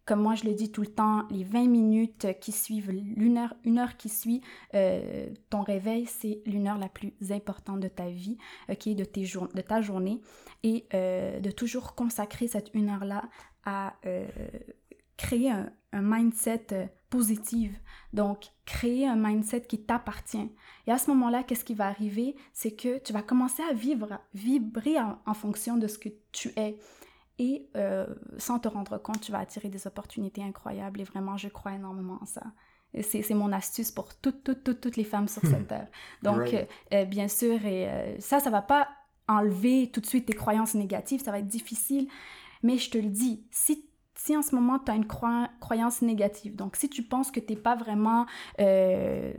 Comme 0.04 0.20
moi, 0.20 0.34
je 0.34 0.44
le 0.44 0.54
dis 0.54 0.72
tout 0.72 0.80
le 0.80 0.88
temps, 0.88 1.28
les 1.30 1.44
20 1.44 1.68
minutes 1.68 2.26
qui 2.40 2.50
suivent 2.50 2.90
l'une 2.90 3.38
heure, 3.38 3.54
une 3.64 3.78
heure 3.78 3.96
qui 3.96 4.08
suit 4.08 4.40
euh, 4.74 5.28
ton 5.48 5.62
réveil, 5.62 6.06
c'est 6.06 6.42
l'une 6.44 6.66
heure 6.66 6.78
la 6.78 6.88
plus 6.88 7.12
importante 7.30 7.78
de 7.78 7.86
ta 7.86 8.08
vie, 8.08 8.36
ok, 8.68 8.88
de, 8.88 9.04
tes 9.04 9.24
jour- 9.24 9.48
de 9.54 9.60
ta 9.60 9.80
journée, 9.80 10.20
et 10.64 10.86
euh, 10.94 11.38
de 11.38 11.50
toujours 11.52 11.94
consacrer 11.94 12.48
cette 12.48 12.70
une 12.74 12.88
heure-là 12.90 13.28
à 13.64 13.94
euh, 14.06 14.26
créer 15.16 15.50
un, 15.50 15.70
mindset 15.92 16.66
euh, 16.72 16.86
positif. 17.08 17.70
Donc, 18.12 18.46
créer 18.64 19.06
un 19.06 19.14
mindset 19.14 19.62
qui 19.62 19.84
t'appartient. 19.84 20.50
Et 20.88 20.90
à 20.90 20.98
ce 20.98 21.10
moment-là, 21.10 21.44
qu'est-ce 21.44 21.64
qui 21.64 21.74
va 21.74 21.86
arriver? 21.86 22.34
C'est 22.52 22.72
que 22.72 22.98
tu 22.98 23.12
vas 23.12 23.22
commencer 23.22 23.62
à 23.62 23.72
vivre, 23.72 24.18
vibrer 24.34 24.96
en 24.98 25.34
fonction 25.34 25.76
de 25.76 25.86
ce 25.86 25.98
que 25.98 26.08
tu 26.32 26.48
es. 26.56 26.76
Et 27.38 27.68
euh, 27.76 28.06
sans 28.38 28.58
te 28.58 28.68
rendre 28.68 28.98
compte, 28.98 29.20
tu 29.20 29.32
vas 29.32 29.38
attirer 29.40 29.68
des 29.68 29.86
opportunités 29.86 30.42
incroyables. 30.42 31.00
Et 31.00 31.04
vraiment, 31.04 31.36
je 31.36 31.48
crois 31.48 31.72
énormément 31.72 32.18
en 32.20 32.26
ça. 32.26 32.42
C'est 33.00 33.32
mon 33.34 33.52
astuce 33.52 33.90
pour 33.90 34.14
toutes, 34.18 34.44
toutes, 34.44 34.64
toutes, 34.64 34.80
toutes 34.82 34.96
les 34.96 35.04
femmes 35.04 35.26
sur 35.28 35.42
cette 35.46 35.66
terre. 35.68 35.88
Donc, 36.22 36.36
Right. 36.36 36.54
euh, 36.54 36.64
euh, 36.92 37.04
bien 37.06 37.28
sûr, 37.28 37.64
et 37.64 37.88
euh, 37.88 38.20
ça, 38.20 38.38
ça 38.38 38.50
va 38.50 38.60
pas 38.62 38.88
enlever 39.28 39.90
tout 39.90 40.00
de 40.00 40.06
suite 40.06 40.26
tes 40.26 40.34
croyances 40.34 40.74
négatives. 40.74 41.22
Ça 41.22 41.30
va 41.30 41.38
être 41.38 41.48
difficile. 41.48 42.08
Mais 42.62 42.76
je 42.78 42.90
te 42.90 42.98
le 42.98 43.08
dis, 43.08 43.46
si, 43.50 43.88
si 44.14 44.36
en 44.36 44.42
ce 44.42 44.54
moment, 44.54 44.78
tu 44.78 44.90
as 44.92 44.94
une 44.94 45.06
croyance 45.06 46.02
négative, 46.02 46.54
donc 46.54 46.76
si 46.76 46.88
tu 46.90 47.02
penses 47.02 47.30
que 47.30 47.40
tu 47.40 47.54
n'es 47.54 47.58
pas 47.58 47.74
vraiment... 47.76 48.26
euh, 48.60 49.32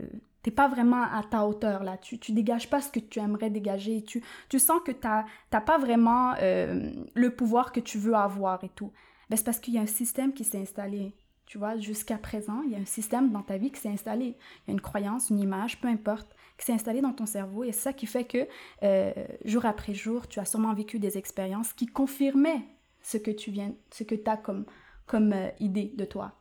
T'es 0.44 0.50
pas 0.50 0.68
vraiment 0.68 1.02
à 1.02 1.22
ta 1.28 1.46
hauteur 1.46 1.82
là, 1.82 1.96
tu, 1.96 2.18
tu 2.18 2.32
dégages 2.32 2.68
pas 2.68 2.82
ce 2.82 2.90
que 2.90 3.00
tu 3.00 3.18
aimerais 3.18 3.48
dégager, 3.48 4.04
tu, 4.04 4.22
tu 4.50 4.58
sens 4.58 4.80
que 4.84 4.92
t'as 4.92 5.24
pas 5.50 5.78
vraiment 5.78 6.34
euh, 6.42 6.92
le 7.14 7.30
pouvoir 7.34 7.72
que 7.72 7.80
tu 7.80 7.96
veux 7.96 8.14
avoir 8.14 8.62
et 8.62 8.68
tout. 8.68 8.92
Ben, 9.30 9.36
c'est 9.36 9.44
parce 9.44 9.58
qu'il 9.58 9.72
y 9.72 9.78
a 9.78 9.80
un 9.80 9.86
système 9.86 10.34
qui 10.34 10.44
s'est 10.44 10.60
installé, 10.60 11.14
tu 11.46 11.56
vois, 11.56 11.78
jusqu'à 11.78 12.18
présent, 12.18 12.60
il 12.66 12.72
y 12.72 12.74
a 12.74 12.78
un 12.78 12.84
système 12.84 13.32
dans 13.32 13.40
ta 13.40 13.56
vie 13.56 13.70
qui 13.70 13.80
s'est 13.80 13.88
installé. 13.88 14.26
Il 14.26 14.68
y 14.68 14.70
a 14.70 14.72
une 14.72 14.82
croyance, 14.82 15.30
une 15.30 15.38
image, 15.38 15.80
peu 15.80 15.88
importe, 15.88 16.36
qui 16.58 16.66
s'est 16.66 16.74
installée 16.74 17.00
dans 17.00 17.14
ton 17.14 17.24
cerveau 17.24 17.64
et 17.64 17.72
c'est 17.72 17.80
ça 17.80 17.92
qui 17.94 18.06
fait 18.06 18.24
que 18.24 18.46
euh, 18.82 19.12
jour 19.46 19.64
après 19.64 19.94
jour, 19.94 20.28
tu 20.28 20.40
as 20.40 20.44
sûrement 20.44 20.74
vécu 20.74 20.98
des 20.98 21.16
expériences 21.16 21.72
qui 21.72 21.86
confirmaient 21.86 22.66
ce 23.00 23.16
que 23.16 23.30
tu 23.30 23.50
viens, 23.50 23.72
ce 23.90 24.04
que 24.04 24.14
tu 24.14 24.28
as 24.28 24.36
comme, 24.36 24.66
comme 25.06 25.32
euh, 25.32 25.48
idée 25.58 25.92
de 25.96 26.04
toi. 26.04 26.32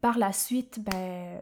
Par 0.00 0.16
la 0.16 0.32
suite, 0.32 0.80
ben, 0.80 1.38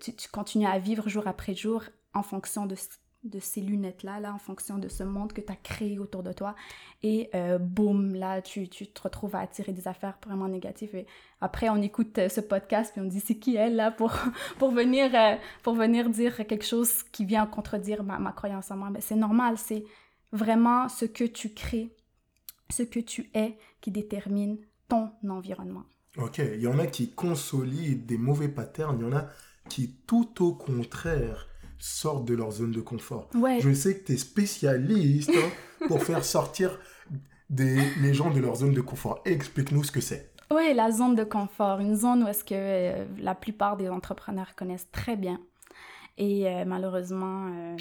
tu, 0.00 0.14
tu 0.14 0.28
continues 0.28 0.66
à 0.66 0.78
vivre 0.78 1.08
jour 1.08 1.26
après 1.26 1.54
jour 1.54 1.82
en 2.14 2.22
fonction 2.22 2.66
de, 2.66 2.74
ce- 2.74 2.88
de 3.24 3.38
ces 3.40 3.60
lunettes-là, 3.60 4.20
là, 4.20 4.32
en 4.32 4.38
fonction 4.38 4.78
de 4.78 4.88
ce 4.88 5.02
monde 5.02 5.32
que 5.32 5.40
tu 5.40 5.52
as 5.52 5.56
créé 5.56 5.98
autour 5.98 6.22
de 6.22 6.32
toi. 6.32 6.54
Et 7.02 7.28
euh, 7.34 7.58
boum, 7.58 8.14
là, 8.14 8.40
tu, 8.40 8.68
te 8.68 9.02
retrouves 9.02 9.34
à 9.36 9.40
attirer 9.40 9.72
des 9.72 9.86
affaires 9.88 10.16
vraiment 10.24 10.48
négatives. 10.48 10.94
Et 10.94 11.06
après, 11.40 11.68
on 11.68 11.76
écoute 11.82 12.18
euh, 12.18 12.28
ce 12.28 12.40
podcast, 12.40 12.92
puis 12.92 13.00
on 13.02 13.06
dit, 13.08 13.20
c'est 13.20 13.36
qui 13.38 13.56
elle, 13.56 13.76
là, 13.76 13.90
pour, 13.90 14.12
pour, 14.58 14.70
venir, 14.70 15.10
euh, 15.14 15.36
pour 15.62 15.74
venir 15.74 16.08
dire 16.08 16.36
quelque 16.46 16.64
chose 16.64 17.02
qui 17.02 17.24
vient 17.24 17.46
contredire 17.46 18.02
ma, 18.02 18.18
ma 18.18 18.32
croyance 18.32 18.70
en 18.70 18.76
moi. 18.76 18.90
Ben, 18.90 19.02
c'est 19.02 19.16
normal, 19.16 19.58
c'est 19.58 19.84
vraiment 20.32 20.88
ce 20.88 21.04
que 21.04 21.24
tu 21.24 21.52
crées, 21.52 21.94
ce 22.70 22.82
que 22.82 23.00
tu 23.00 23.30
es 23.34 23.58
qui 23.80 23.90
détermine 23.90 24.58
ton 24.88 25.10
environnement. 25.28 25.84
Ok, 26.18 26.38
il 26.38 26.60
y 26.60 26.66
en 26.66 26.78
a 26.78 26.86
qui 26.86 27.10
consolident 27.10 28.06
des 28.06 28.18
mauvais 28.18 28.48
patterns, 28.48 28.96
il 28.98 29.04
y 29.04 29.08
en 29.08 29.16
a 29.16 29.26
qui, 29.68 29.94
tout 30.06 30.44
au 30.44 30.54
contraire, 30.54 31.48
sortent 31.78 32.24
de 32.24 32.34
leur 32.34 32.52
zone 32.52 32.72
de 32.72 32.80
confort. 32.80 33.28
Ouais, 33.34 33.60
Je 33.60 33.72
sais 33.72 33.98
que 33.98 34.06
tu 34.06 34.12
es 34.12 34.16
spécialiste 34.16 35.30
hein, 35.34 35.86
pour 35.88 36.02
faire 36.02 36.24
sortir 36.24 36.78
des, 37.50 37.80
les 38.00 38.14
gens 38.14 38.30
de 38.30 38.40
leur 38.40 38.56
zone 38.56 38.72
de 38.72 38.80
confort. 38.80 39.20
Explique-nous 39.24 39.84
ce 39.84 39.92
que 39.92 40.00
c'est. 40.00 40.30
Oui, 40.50 40.72
la 40.74 40.90
zone 40.90 41.16
de 41.16 41.24
confort, 41.24 41.80
une 41.80 41.96
zone 41.96 42.22
où 42.22 42.28
est-ce 42.28 42.44
que 42.44 42.54
euh, 42.54 43.04
la 43.18 43.34
plupart 43.34 43.76
des 43.76 43.88
entrepreneurs 43.88 44.54
connaissent 44.54 44.88
très 44.92 45.16
bien. 45.16 45.40
Et 46.18 46.48
euh, 46.48 46.64
malheureusement, 46.64 47.48
euh, 47.54 47.76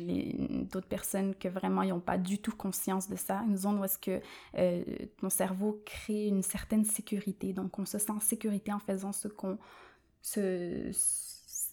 d'autres 0.71 0.87
personnes 0.87 1.35
que 1.35 1.47
vraiment 1.47 1.83
n'ont 1.85 2.01
pas 2.01 2.17
du 2.17 2.39
tout 2.39 2.51
conscience 2.55 3.07
de 3.09 3.15
ça. 3.15 3.41
Une 3.47 3.55
zone 3.57 3.79
où 3.79 3.83
est-ce 3.85 3.97
que 3.97 4.21
euh, 4.57 4.83
ton 5.21 5.29
cerveau 5.29 5.81
crée 5.85 6.27
une 6.27 6.43
certaine 6.43 6.83
sécurité. 6.85 7.53
Donc, 7.53 7.79
on 7.79 7.85
se 7.85 7.97
sent 7.97 8.11
en 8.11 8.19
sécurité 8.19 8.73
en 8.73 8.79
faisant 8.79 9.11
ce 9.13 9.27
qu'on... 9.29 9.57
Ce, 10.21 10.89
ce- 10.93 11.24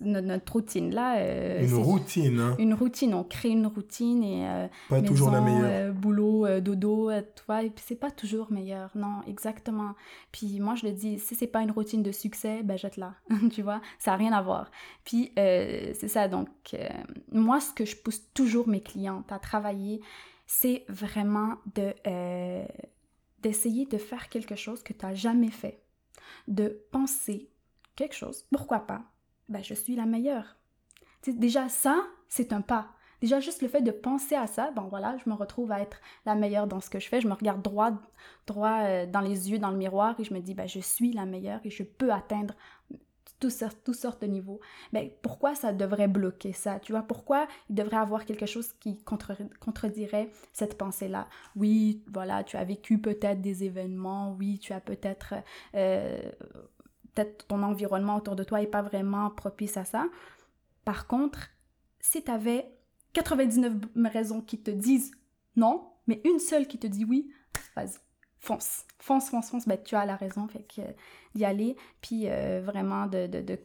notre, 0.05 0.27
notre 0.27 0.53
routine 0.53 0.95
là. 0.95 1.17
euh, 1.19 1.63
Une 1.63 1.75
routine, 1.75 2.39
hein, 2.41 2.57
Une 2.59 2.75
routine, 2.75 3.15
on 3.15 3.25
crée 3.25 3.51
une 3.51 3.67
routine 3.67 4.23
et 4.23 4.47
euh, 4.49 4.69
pas 4.89 5.01
toujours 5.03 5.31
la 5.31 5.41
maison, 5.41 5.59
meilleure. 5.61 5.89
euh, 5.89 5.93
boulot, 5.93 6.47
euh, 6.47 6.61
dodo, 6.61 7.11
euh, 7.11 7.23
vois, 7.47 7.63
et 7.63 7.71
puis 7.71 7.85
c'est 7.87 7.97
pas 7.97 8.11
toujours 8.11 8.53
meilleur, 8.53 8.91
non, 8.95 9.21
exactement. 9.27 9.95
Puis 10.33 10.61
moi, 10.61 10.75
je 10.75 10.87
le 10.87 10.93
dis, 10.93 11.19
si 11.19 11.35
c'est 11.35 11.47
pas 11.47 11.63
une 11.63 11.71
routine 11.71 12.03
de 12.03 12.13
succès, 12.13 12.63
ben 12.63 12.77
jette-la, 12.77 13.15
tu 13.53 13.63
vois, 13.63 13.81
ça 13.99 14.13
a 14.13 14.17
rien 14.17 14.33
à 14.33 14.43
voir. 14.43 14.71
Puis 15.05 15.33
euh, 15.39 15.93
c'est 15.95 16.09
ça, 16.09 16.29
donc 16.29 16.49
euh, 16.75 16.89
moi, 17.33 17.61
ce 17.61 17.73
que 17.73 17.85
je 17.85 17.97
pousse 17.97 18.23
toujours 18.35 18.69
mes 18.69 18.81
clientes 18.81 19.31
à 19.33 19.39
travailler, 19.39 20.01
c'est 20.47 20.85
vraiment 20.89 21.55
de 21.75 21.95
euh, 22.07 22.65
d'essayer 23.43 23.87
de 23.87 23.99
faire 23.99 24.29
quelque 24.29 24.55
chose 24.55 24.83
que 24.83 24.93
tu 24.93 25.05
n'as 25.05 25.15
jamais 25.15 25.51
fait, 25.51 25.83
de 26.47 26.81
penser 26.93 27.49
quelque 27.97 28.15
chose, 28.15 28.45
pourquoi 28.53 28.81
pas, 28.81 29.03
ben 29.53 29.63
je 29.63 29.75
suis 29.75 29.95
la 29.95 30.07
meilleure. 30.07 30.57
Déjà 31.27 31.69
ça, 31.69 32.03
c'est 32.29 32.53
un 32.53 32.63
pas. 32.63 32.89
Déjà, 33.21 33.39
juste 33.39 33.63
le 33.63 33.69
fait 33.69 33.83
de 33.83 33.93
penser 33.93 34.35
à 34.35 34.49
ça, 34.49 34.73
ben 34.73 34.89
voilà, 34.91 35.17
je 35.25 35.31
me 35.31 35.37
retrouve 35.37 35.71
à 35.71 35.81
être 35.81 36.01
la 36.27 36.35
meilleure 36.35 36.67
dans 36.67 36.81
ce 36.81 36.91
que 36.91 36.99
je 36.99 37.09
fais. 37.09 37.21
Je 37.21 37.29
me 37.29 37.35
regarde 37.35 37.63
droit, 37.63 37.93
droit 38.49 38.81
euh, 38.81 39.07
dans 39.07 39.21
les 39.21 39.49
yeux, 39.49 39.61
dans 39.61 39.71
le 39.71 39.77
miroir, 39.77 40.19
et 40.19 40.25
je 40.25 40.35
me 40.35 40.41
dis, 40.41 40.55
ben, 40.55 40.67
je 40.67 40.81
suis 40.81 41.13
la 41.13 41.25
meilleure 41.25 41.61
et 41.63 41.71
je 41.71 41.85
peux 41.85 42.11
atteindre 42.13 42.55
toutes 43.39 43.95
sortes, 43.95 44.23
de 44.23 44.27
niveaux. 44.27 44.61
Ben, 44.93 45.09
pourquoi 45.23 45.55
ça 45.55 45.73
devrait 45.73 46.09
bloquer 46.09 46.53
ça? 46.53 46.81
Tu 46.81 46.91
vois, 46.91 47.03
pourquoi 47.03 47.47
il 47.71 47.77
devrait 47.77 47.97
avoir 47.97 48.25
quelque 48.25 48.47
chose 48.47 48.73
qui 48.81 48.99
contre- 49.05 49.37
contredirait 49.61 50.31
cette 50.53 50.77
pensée-là? 50.77 51.29
Oui, 51.55 52.05
voilà, 52.13 52.43
tu 52.43 52.57
as 52.57 52.65
vécu 52.65 52.99
peut-être 52.99 53.41
des 53.41 53.63
événements, 53.63 54.35
oui, 54.37 54.59
tu 54.59 54.73
as 54.73 54.81
peut-être... 54.81 55.35
euh, 55.77 56.21
peut-être 57.15 57.47
ton 57.47 57.63
environnement 57.63 58.17
autour 58.17 58.37
de 58.37 58.45
toi 58.45 58.61
n'est 58.61 58.67
pas 58.67 58.83
vraiment 58.83 59.31
propice 59.31 59.77
à 59.77 59.85
ça. 59.85 60.07
Par 60.85 61.07
contre, 61.07 61.51
si 62.01 62.23
tu 62.23 62.31
avais 62.31 62.73
99 63.13 63.73
raisons 64.13 64.41
qui 64.41 64.61
te 64.61 64.71
disent 64.71 65.13
non, 65.57 65.89
mais 66.07 66.21
une 66.25 66.39
seule 66.39 66.67
qui 66.67 66.79
te 66.79 66.87
dit 66.87 67.05
oui, 67.05 67.31
vas-y, 67.77 67.99
fonce, 68.41 68.85
fonce, 68.99 69.31
fonce, 69.31 69.51
fonce, 69.51 69.69
ben, 69.69 69.79
tu 69.83 69.95
as 69.95 70.07
la 70.07 70.17
raison, 70.17 70.49
fait 70.49 70.63
que 70.63 70.81
euh, 70.81 70.93
d'y 71.35 71.45
aller, 71.45 71.77
puis 72.01 72.25
euh, 72.27 72.63
vraiment 72.65 73.07
de, 73.07 73.59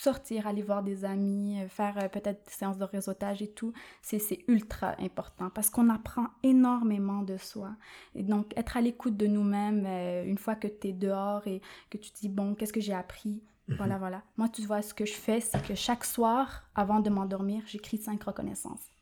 sortir, 0.00 0.46
aller 0.46 0.62
voir 0.62 0.82
des 0.82 1.04
amis, 1.04 1.60
euh, 1.60 1.68
faire 1.68 1.96
euh, 1.98 2.08
peut-être 2.08 2.44
des 2.46 2.52
séances 2.52 2.78
de 2.78 2.84
réseautage 2.84 3.42
et 3.42 3.50
tout, 3.50 3.72
c'est 4.02 4.20
ultra 4.48 4.94
important 5.00 5.50
parce 5.50 5.70
qu'on 5.70 5.88
apprend 5.88 6.26
énormément 6.42 7.22
de 7.22 7.36
soi. 7.36 7.70
Et 8.14 8.22
donc, 8.22 8.52
être 8.56 8.76
à 8.76 8.80
l'écoute 8.80 9.16
de 9.16 9.26
nous-mêmes, 9.26 9.84
euh, 9.86 10.24
une 10.24 10.38
fois 10.38 10.54
que 10.54 10.68
tu 10.68 10.88
es 10.88 10.92
dehors 10.92 11.46
et 11.46 11.60
que 11.90 11.98
tu 11.98 12.10
te 12.10 12.20
dis, 12.20 12.28
bon, 12.28 12.54
qu'est-ce 12.54 12.72
que 12.72 12.80
j'ai 12.80 12.94
appris? 12.94 13.42
Voilà, 13.68 13.98
voilà. 13.98 14.22
Moi, 14.36 14.48
tu 14.48 14.62
vois, 14.62 14.80
ce 14.80 14.94
que 14.94 15.04
je 15.04 15.14
fais, 15.14 15.40
c'est 15.40 15.60
que 15.60 15.74
chaque 15.74 16.04
soir, 16.04 16.62
avant 16.76 17.00
de 17.00 17.10
m'endormir, 17.10 17.64
j'écris 17.66 17.98
cinq 17.98 18.22
reconnaissances. 18.22 18.92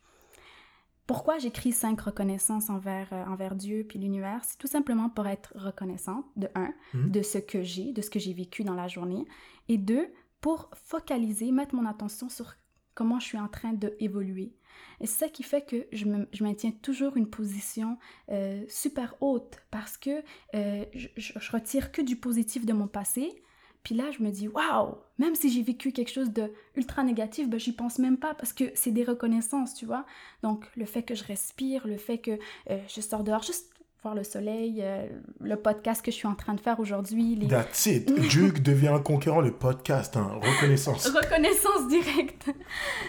Pourquoi 1.05 1.37
j'écris 1.37 1.71
cinq 1.71 2.01
reconnaissances 2.01 2.71
envers, 2.71 3.09
euh, 3.13 3.25
envers 3.25 3.53
Dieu 3.53 3.85
puis 3.87 3.99
l'univers? 3.99 4.39
C'est 4.43 4.57
tout 4.57 4.65
simplement 4.65 5.07
pour 5.09 5.27
être 5.27 5.53
reconnaissante, 5.55 6.25
de 6.35 6.49
un, 6.55 6.73
Mhm. 6.95 7.11
de 7.11 7.21
ce 7.21 7.37
que 7.37 7.61
j'ai, 7.61 7.93
de 7.93 8.01
ce 8.01 8.09
que 8.09 8.17
j'ai 8.17 8.33
vécu 8.33 8.63
dans 8.63 8.73
la 8.73 8.87
journée, 8.87 9.27
et 9.69 9.77
deux, 9.77 10.07
pour 10.45 10.69
focaliser, 10.75 11.51
mettre 11.51 11.73
mon 11.73 11.87
attention 11.87 12.29
sur 12.29 12.53
comment 12.93 13.19
je 13.19 13.25
suis 13.25 13.39
en 13.39 13.47
train 13.47 13.73
d'évoluer. 13.73 14.53
Et 15.01 15.07
c'est 15.07 15.25
ça 15.25 15.29
qui 15.29 15.41
fait 15.41 15.65
que 15.65 15.87
je, 15.91 16.05
je 16.31 16.43
maintiens 16.43 16.69
toujours 16.83 17.17
une 17.17 17.27
position 17.27 17.97
euh, 18.29 18.63
super 18.69 19.15
haute 19.21 19.57
parce 19.71 19.97
que 19.97 20.21
euh, 20.53 20.85
je, 20.93 21.07
je- 21.17 21.33
je 21.39 21.51
retire 21.51 21.91
que 21.91 22.03
du 22.03 22.15
positif 22.15 22.63
de 22.63 22.73
mon 22.73 22.87
passé. 22.87 23.41
Puis 23.81 23.95
là, 23.95 24.11
je 24.11 24.21
me 24.21 24.29
dis, 24.29 24.47
waouh, 24.47 24.95
même 25.17 25.33
si 25.33 25.49
j'ai 25.51 25.63
vécu 25.63 25.91
quelque 25.91 26.11
chose 26.11 26.31
de 26.31 26.51
ultra 26.75 27.03
négatif, 27.03 27.49
ben, 27.49 27.59
j'y 27.59 27.71
pense 27.71 27.97
même 27.97 28.17
pas 28.17 28.35
parce 28.35 28.53
que 28.53 28.65
c'est 28.75 28.91
des 28.91 29.03
reconnaissances, 29.03 29.73
tu 29.73 29.87
vois? 29.87 30.05
Donc, 30.43 30.65
le 30.75 30.85
fait 30.85 31.01
que 31.03 31.15
je 31.15 31.23
respire, 31.23 31.87
le 31.87 31.97
fait 31.97 32.19
que 32.19 32.37
euh, 32.69 32.79
je 32.87 33.01
sors 33.01 33.23
dehors, 33.23 33.41
juste 33.43 33.71
voir 34.05 34.15
le 34.15 34.23
soleil, 34.23 34.81
euh, 34.83 35.07
le 35.39 35.55
podcast 35.55 36.05
que 36.05 36.11
je 36.11 36.15
suis 36.15 36.27
en 36.27 36.35
train 36.35 36.53
de 36.53 36.59
faire 36.59 36.79
aujourd'hui. 36.79 37.35
Les... 37.35 37.47
That's 37.47 37.87
it. 37.87 38.13
Duke 38.29 38.61
devient 38.61 38.89
un 38.89 38.99
conquérant 38.99 39.41
le 39.41 39.51
podcast, 39.51 40.15
hein. 40.15 40.39
reconnaissance. 40.41 41.07
reconnaissance 41.07 41.87
directe. 41.87 42.51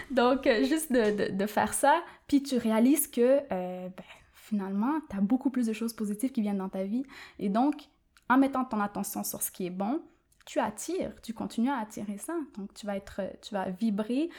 Donc, 0.09 0.47
euh, 0.47 0.63
juste 0.63 0.91
de, 0.91 1.27
de, 1.27 1.35
de, 1.35 1.45
faire 1.45 1.75
ça, 1.75 2.01
puis 2.27 2.41
tu 2.41 2.57
réalises 2.57 3.05
que 3.07 3.21
euh, 3.51 3.89
ben, 3.89 4.03
finalement, 4.33 4.99
tu 5.07 5.17
as 5.17 5.21
beaucoup 5.21 5.51
plus 5.51 5.67
de 5.67 5.73
choses 5.73 5.93
positives 5.93 6.31
qui 6.31 6.41
viennent 6.41 6.57
dans 6.57 6.69
ta 6.69 6.83
vie. 6.83 7.03
Et 7.37 7.49
donc, 7.49 7.75
en 8.27 8.39
mettant 8.39 8.65
ton 8.65 8.79
attention 8.79 9.23
sur 9.23 9.43
ce 9.43 9.51
qui 9.51 9.67
est 9.67 9.71
bon, 9.71 10.01
tu 10.47 10.59
attires, 10.59 11.13
tu 11.21 11.33
continues 11.33 11.69
à 11.69 11.77
attirer 11.77 12.17
ça. 12.17 12.33
Donc, 12.57 12.73
tu 12.73 12.87
vas 12.87 12.95
être, 12.97 13.21
tu 13.43 13.53
vas 13.53 13.69
vibrer 13.69 14.31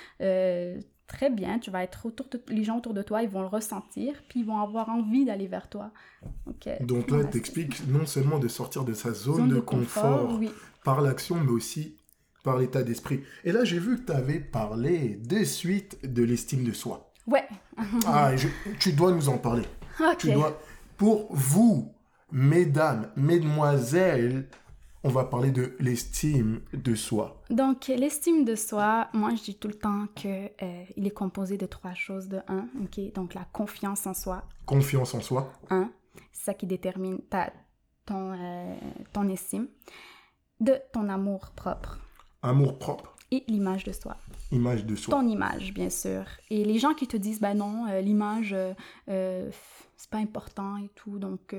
très 1.09 1.31
bien, 1.31 1.59
tu 1.59 1.71
vas 1.71 1.83
être 1.83 2.07
autour 2.07 2.27
de, 2.31 2.41
les 2.49 2.62
gens 2.62 2.79
autour 2.79 2.95
de 2.95 3.03
toi, 3.03 3.23
ils 3.23 3.29
vont 3.29 3.41
le 3.41 3.49
ressentir, 3.49 4.15
puis 4.29 4.41
ils 4.41 4.47
vont 4.47 4.61
avoir 4.61 4.88
envie 4.91 5.25
d'aller 5.25 5.49
vers 5.49 5.69
toi. 5.69 5.91
Donc, 6.47 6.69
Donc 6.83 7.11
là, 7.11 7.25
tu 7.25 7.38
expliques 7.38 7.88
non 7.88 8.07
seulement 8.07 8.38
de 8.38 8.47
sortir 8.47 8.85
de 8.85 8.93
sa 8.93 9.12
zone, 9.12 9.37
zone 9.37 9.49
de, 9.49 9.55
de, 9.57 9.61
confort, 9.61 10.21
confort 10.21 10.38
oui. 10.38 10.50
par 10.85 11.00
l'action, 11.00 11.37
mais 11.37 11.50
aussi 11.50 11.97
par 12.45 12.59
l'état 12.59 12.83
d'esprit. 12.83 13.25
Et 13.45 13.53
là, 13.53 13.65
j'ai 13.65 13.79
vu 13.79 13.99
que 13.99 14.07
tu 14.07 14.12
avais 14.12 14.38
parlé 14.38 15.17
de 15.17 15.43
suite 15.45 15.99
de 16.05 16.23
l'estime 16.23 16.62
de 16.62 16.73
soi. 16.73 17.11
Ouais. 17.27 17.49
ah, 18.07 18.37
je, 18.37 18.49
tu 18.79 18.93
dois 18.93 19.12
nous 19.12 19.29
en 19.29 19.38
parler. 19.38 19.65
Okay. 19.99 20.17
Tu 20.19 20.33
dois, 20.33 20.61
pour 20.97 21.27
vous, 21.31 21.93
mesdames, 22.31 23.11
mesdemoiselles, 23.17 24.47
on 25.09 25.11
va 25.11 25.25
parler 25.25 25.50
de 25.50 25.75
l'estime 25.81 26.61
de 26.75 26.95
soi. 26.95 27.41
Donc, 27.49 27.87
l'estime 27.87 28.45
de 28.45 28.55
soi, 28.55 29.09
moi, 29.15 29.31
je 29.35 29.43
dis 29.43 29.55
tout 29.55 29.69
le 29.69 29.75
temps 29.75 30.07
qu'il 30.15 30.50
euh, 30.62 30.85
est 30.97 31.11
composé 31.11 31.57
de 31.57 31.65
trois 31.65 31.95
choses. 31.95 32.29
De 32.29 32.41
un, 32.47 32.69
ok, 32.83 33.15
donc 33.15 33.33
la 33.33 33.47
confiance 33.50 34.07
en 34.07 34.12
soi. 34.12 34.45
Confiance 34.67 35.15
en 35.15 35.23
soi. 35.23 35.50
Un, 35.71 35.91
c'est 36.31 36.45
ça 36.45 36.55
qui 36.55 36.67
détermine 36.67 37.21
ta, 37.31 37.50
ton, 38.05 38.35
euh, 38.38 38.77
ton 39.15 39.31
estime. 39.31 39.69
De 40.61 40.75
ton 40.93 41.09
amour 41.09 41.53
propre. 41.57 41.99
Amour 42.43 42.79
propre. 42.79 43.17
Et 43.31 43.45
l'image 43.49 43.85
de 43.85 43.93
soi. 43.93 44.19
Image 44.53 44.85
de 44.85 44.95
soi. 44.95 45.15
Ton 45.15 45.27
image, 45.27 45.73
bien 45.73 45.88
sûr. 45.88 46.25
Et 46.50 46.67
les 46.67 46.79
gens 46.79 46.93
qui 46.93 47.07
te 47.07 47.17
disent, 47.17 47.41
ben 47.41 47.55
non, 47.55 47.87
euh, 47.87 48.03
l'image, 48.03 48.55
c'est 49.07 50.11
pas 50.11 50.19
important 50.19 50.77
et 50.77 50.91
tout, 50.95 51.19
donc 51.19 51.55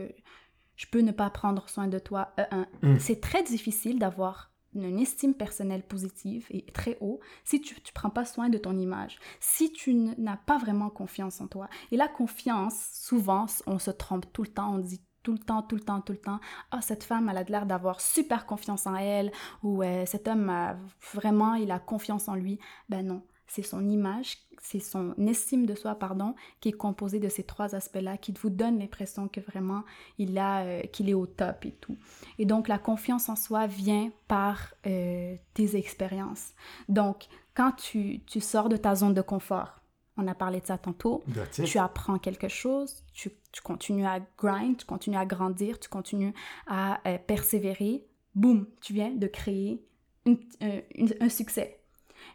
je 0.79 0.85
peux 0.87 1.01
ne 1.01 1.11
pas 1.11 1.29
prendre 1.29 1.67
soin 1.67 1.87
de 1.87 1.99
toi. 1.99 2.33
Mm. 2.81 2.99
C'est 2.99 3.19
très 3.19 3.43
difficile 3.43 3.99
d'avoir 3.99 4.49
une 4.73 4.99
estime 4.99 5.33
personnelle 5.33 5.83
positive 5.83 6.47
et 6.51 6.61
très 6.71 6.97
haut 7.01 7.19
si 7.43 7.59
tu 7.59 7.75
ne 7.75 7.79
prends 7.93 8.09
pas 8.09 8.23
soin 8.23 8.47
de 8.47 8.57
ton 8.57 8.77
image, 8.77 9.19
si 9.41 9.73
tu 9.73 9.93
n'as 9.93 10.37
pas 10.37 10.57
vraiment 10.57 10.89
confiance 10.89 11.41
en 11.41 11.47
toi. 11.47 11.67
Et 11.91 11.97
la 11.97 12.07
confiance, 12.07 12.79
souvent, 12.93 13.47
on 13.67 13.77
se 13.77 13.91
trompe 13.91 14.31
tout 14.31 14.43
le 14.43 14.47
temps, 14.47 14.73
on 14.75 14.77
dit 14.77 15.01
tout 15.21 15.33
le 15.33 15.39
temps, 15.39 15.63
tout 15.63 15.75
le 15.75 15.81
temps, 15.81 15.99
tout 15.99 16.13
le 16.13 16.21
temps, 16.21 16.39
ah, 16.71 16.77
oh, 16.77 16.81
cette 16.81 17.03
femme, 17.03 17.27
elle 17.27 17.37
a 17.37 17.43
l'air 17.43 17.65
d'avoir 17.65 17.99
super 17.99 18.45
confiance 18.45 18.87
en 18.87 18.95
elle, 18.95 19.33
ou 19.63 19.83
euh, 19.83 20.05
cet 20.05 20.29
homme, 20.29 20.49
a 20.49 20.77
vraiment, 21.13 21.55
il 21.55 21.71
a 21.71 21.79
confiance 21.79 22.29
en 22.29 22.35
lui. 22.35 22.57
Ben 22.87 23.05
non, 23.05 23.21
c'est 23.49 23.63
son 23.63 23.87
image, 23.87 24.37
c'est 24.61 24.79
son 24.79 25.13
estime 25.17 25.65
de 25.65 25.75
soi, 25.75 25.95
pardon, 25.95 26.35
qui 26.61 26.69
est 26.69 26.73
composée 26.73 27.19
de 27.19 27.29
ces 27.29 27.43
trois 27.43 27.75
aspects-là, 27.75 28.17
qui 28.17 28.31
vous 28.31 28.49
donne 28.49 28.79
l'impression 28.79 29.27
que 29.27 29.39
vraiment, 29.39 29.83
il 30.17 30.37
a, 30.37 30.61
euh, 30.61 30.81
qu'il 30.83 31.09
est 31.09 31.13
au 31.13 31.25
top 31.25 31.65
et 31.65 31.71
tout. 31.71 31.97
Et 32.37 32.45
donc, 32.45 32.67
la 32.67 32.77
confiance 32.77 33.27
en 33.27 33.35
soi 33.35 33.67
vient 33.67 34.11
par 34.27 34.73
euh, 34.85 35.35
tes 35.53 35.75
expériences. 35.75 36.53
Donc, 36.87 37.27
quand 37.55 37.71
tu, 37.71 38.21
tu 38.25 38.39
sors 38.39 38.69
de 38.69 38.77
ta 38.77 38.95
zone 38.95 39.13
de 39.13 39.21
confort, 39.21 39.79
on 40.19 40.27
a 40.27 40.35
parlé 40.35 40.59
de 40.59 40.65
ça 40.65 40.77
tantôt. 40.77 41.23
Tu 41.65 41.77
apprends 41.77 42.19
quelque 42.19 42.49
chose, 42.49 43.03
tu, 43.13 43.31
tu, 43.51 43.61
continues 43.61 44.05
à 44.05 44.19
grind, 44.37 44.77
tu 44.77 44.85
continues 44.85 45.17
à 45.17 45.25
grandir, 45.25 45.79
tu 45.79 45.89
continues 45.89 46.33
à 46.67 46.99
euh, 47.07 47.17
persévérer. 47.17 48.05
Boum, 48.35 48.67
tu 48.81 48.93
viens 48.93 49.11
de 49.11 49.27
créer 49.27 49.81
une, 50.25 50.37
euh, 50.61 50.81
une, 50.95 51.13
un 51.19 51.29
succès. 51.29 51.78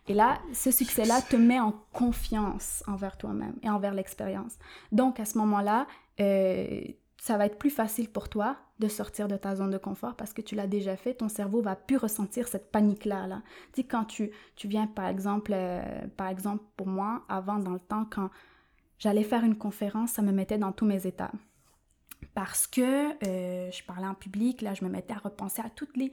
Et 0.06 0.14
là, 0.14 0.38
ce 0.52 0.70
succès-là 0.70 1.22
te 1.22 1.36
met 1.36 1.60
en 1.60 1.72
confiance 1.92 2.82
envers 2.86 3.16
toi-même 3.16 3.54
et 3.62 3.70
envers 3.70 3.94
l'expérience. 3.94 4.58
Donc, 4.92 5.18
à 5.18 5.24
ce 5.24 5.38
moment-là, 5.38 5.86
euh, 6.20 6.82
ça 7.16 7.38
va 7.38 7.46
être 7.46 7.58
plus 7.58 7.70
facile 7.70 8.10
pour 8.10 8.28
toi 8.28 8.56
de 8.80 8.88
sortir 8.88 9.28
de 9.28 9.36
ta 9.36 9.54
zone 9.54 9.70
de 9.70 9.78
confort 9.78 10.14
parce 10.14 10.34
que 10.34 10.42
tu 10.42 10.54
l'as 10.54 10.66
déjà 10.66 10.94
fait, 10.96 11.14
ton 11.14 11.30
cerveau 11.30 11.62
va 11.62 11.74
plus 11.74 11.96
ressentir 11.96 12.48
cette 12.48 12.70
panique-là. 12.70 13.26
Là. 13.26 13.42
Tu 13.72 13.84
quand 13.84 14.04
tu, 14.04 14.30
tu 14.56 14.68
viens, 14.68 14.86
par 14.86 15.06
exemple, 15.06 15.52
euh, 15.54 15.82
par 16.18 16.28
exemple, 16.28 16.62
pour 16.76 16.86
moi, 16.86 17.22
avant, 17.30 17.58
dans 17.58 17.72
le 17.72 17.80
temps, 17.80 18.04
quand 18.10 18.28
j'allais 18.98 19.24
faire 19.24 19.44
une 19.44 19.56
conférence, 19.56 20.10
ça 20.10 20.22
me 20.22 20.32
mettait 20.32 20.58
dans 20.58 20.72
tous 20.72 20.84
mes 20.84 21.06
états. 21.06 21.32
Parce 22.34 22.66
que 22.66 23.12
euh, 23.26 23.70
je 23.70 23.84
parlais 23.84 24.06
en 24.06 24.14
public, 24.14 24.60
là, 24.60 24.74
je 24.74 24.84
me 24.84 24.90
mettais 24.90 25.14
à 25.14 25.18
repenser 25.18 25.62
à 25.62 25.70
toutes 25.70 25.96
les, 25.96 26.12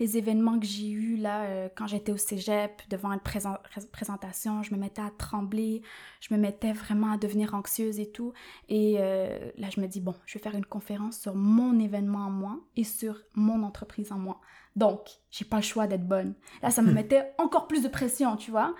les 0.00 0.18
événements 0.18 0.58
que 0.58 0.66
j'ai 0.66 0.90
eus 0.90 1.16
là 1.16 1.44
euh, 1.44 1.68
quand 1.74 1.86
j'étais 1.86 2.12
au 2.12 2.16
cégep 2.16 2.82
devant 2.90 3.12
une 3.12 3.20
présent 3.20 3.56
présentation, 3.92 4.62
je 4.62 4.74
me 4.74 4.78
mettais 4.78 5.02
à 5.02 5.10
trembler, 5.10 5.82
je 6.20 6.34
me 6.34 6.38
mettais 6.38 6.72
vraiment 6.72 7.12
à 7.12 7.16
devenir 7.16 7.54
anxieuse 7.54 8.00
et 8.00 8.10
tout. 8.10 8.32
Et 8.68 8.96
euh, 8.98 9.50
là, 9.56 9.68
je 9.70 9.80
me 9.80 9.86
dis, 9.86 10.00
bon, 10.00 10.14
je 10.26 10.38
vais 10.38 10.42
faire 10.42 10.54
une 10.54 10.64
conférence 10.64 11.18
sur 11.18 11.34
mon 11.34 11.78
événement 11.78 12.26
en 12.26 12.30
moi 12.30 12.60
et 12.76 12.84
sur 12.84 13.20
mon 13.34 13.62
entreprise 13.62 14.10
en 14.10 14.18
moi. 14.18 14.40
Donc, 14.76 15.08
j'ai 15.30 15.44
pas 15.44 15.56
le 15.56 15.62
choix 15.62 15.86
d'être 15.86 16.06
bonne. 16.06 16.34
Là, 16.62 16.70
ça 16.70 16.82
me 16.82 16.92
mettait 16.94 17.32
encore 17.38 17.68
plus 17.68 17.82
de 17.82 17.88
pression, 17.88 18.36
tu 18.36 18.50
vois. 18.50 18.74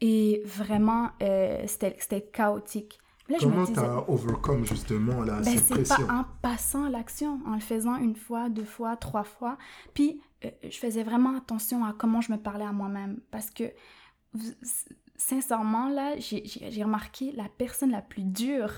Et 0.00 0.42
vraiment, 0.44 1.10
euh, 1.22 1.62
c'était 1.66 2.22
chaotique. 2.22 3.00
Là, 3.28 3.36
Comment 3.40 3.66
tu 3.66 3.78
as 3.78 4.08
overcome 4.08 4.64
justement 4.64 5.22
là, 5.22 5.40
ben, 5.40 5.58
cette 5.58 5.68
pression 5.68 6.06
pas 6.06 6.14
en 6.14 6.24
passant 6.40 6.88
l'action, 6.88 7.40
en 7.46 7.54
le 7.54 7.60
faisant 7.60 7.96
une 7.96 8.16
fois, 8.16 8.48
deux 8.48 8.64
fois, 8.64 8.96
trois 8.96 9.24
fois. 9.24 9.58
Puis, 9.92 10.22
euh, 10.44 10.50
je 10.62 10.76
faisais 10.78 11.02
vraiment 11.02 11.36
attention 11.36 11.84
à 11.84 11.92
comment 11.92 12.22
je 12.22 12.32
me 12.32 12.38
parlais 12.38 12.64
à 12.64 12.72
moi-même. 12.72 13.20
Parce 13.30 13.50
que, 13.50 13.64
sincèrement, 15.16 15.90
là, 15.90 16.14
j'ai 16.18 16.82
remarqué 16.82 17.32
la 17.32 17.48
personne 17.48 17.90
la 17.90 18.00
plus 18.02 18.24
dure, 18.24 18.72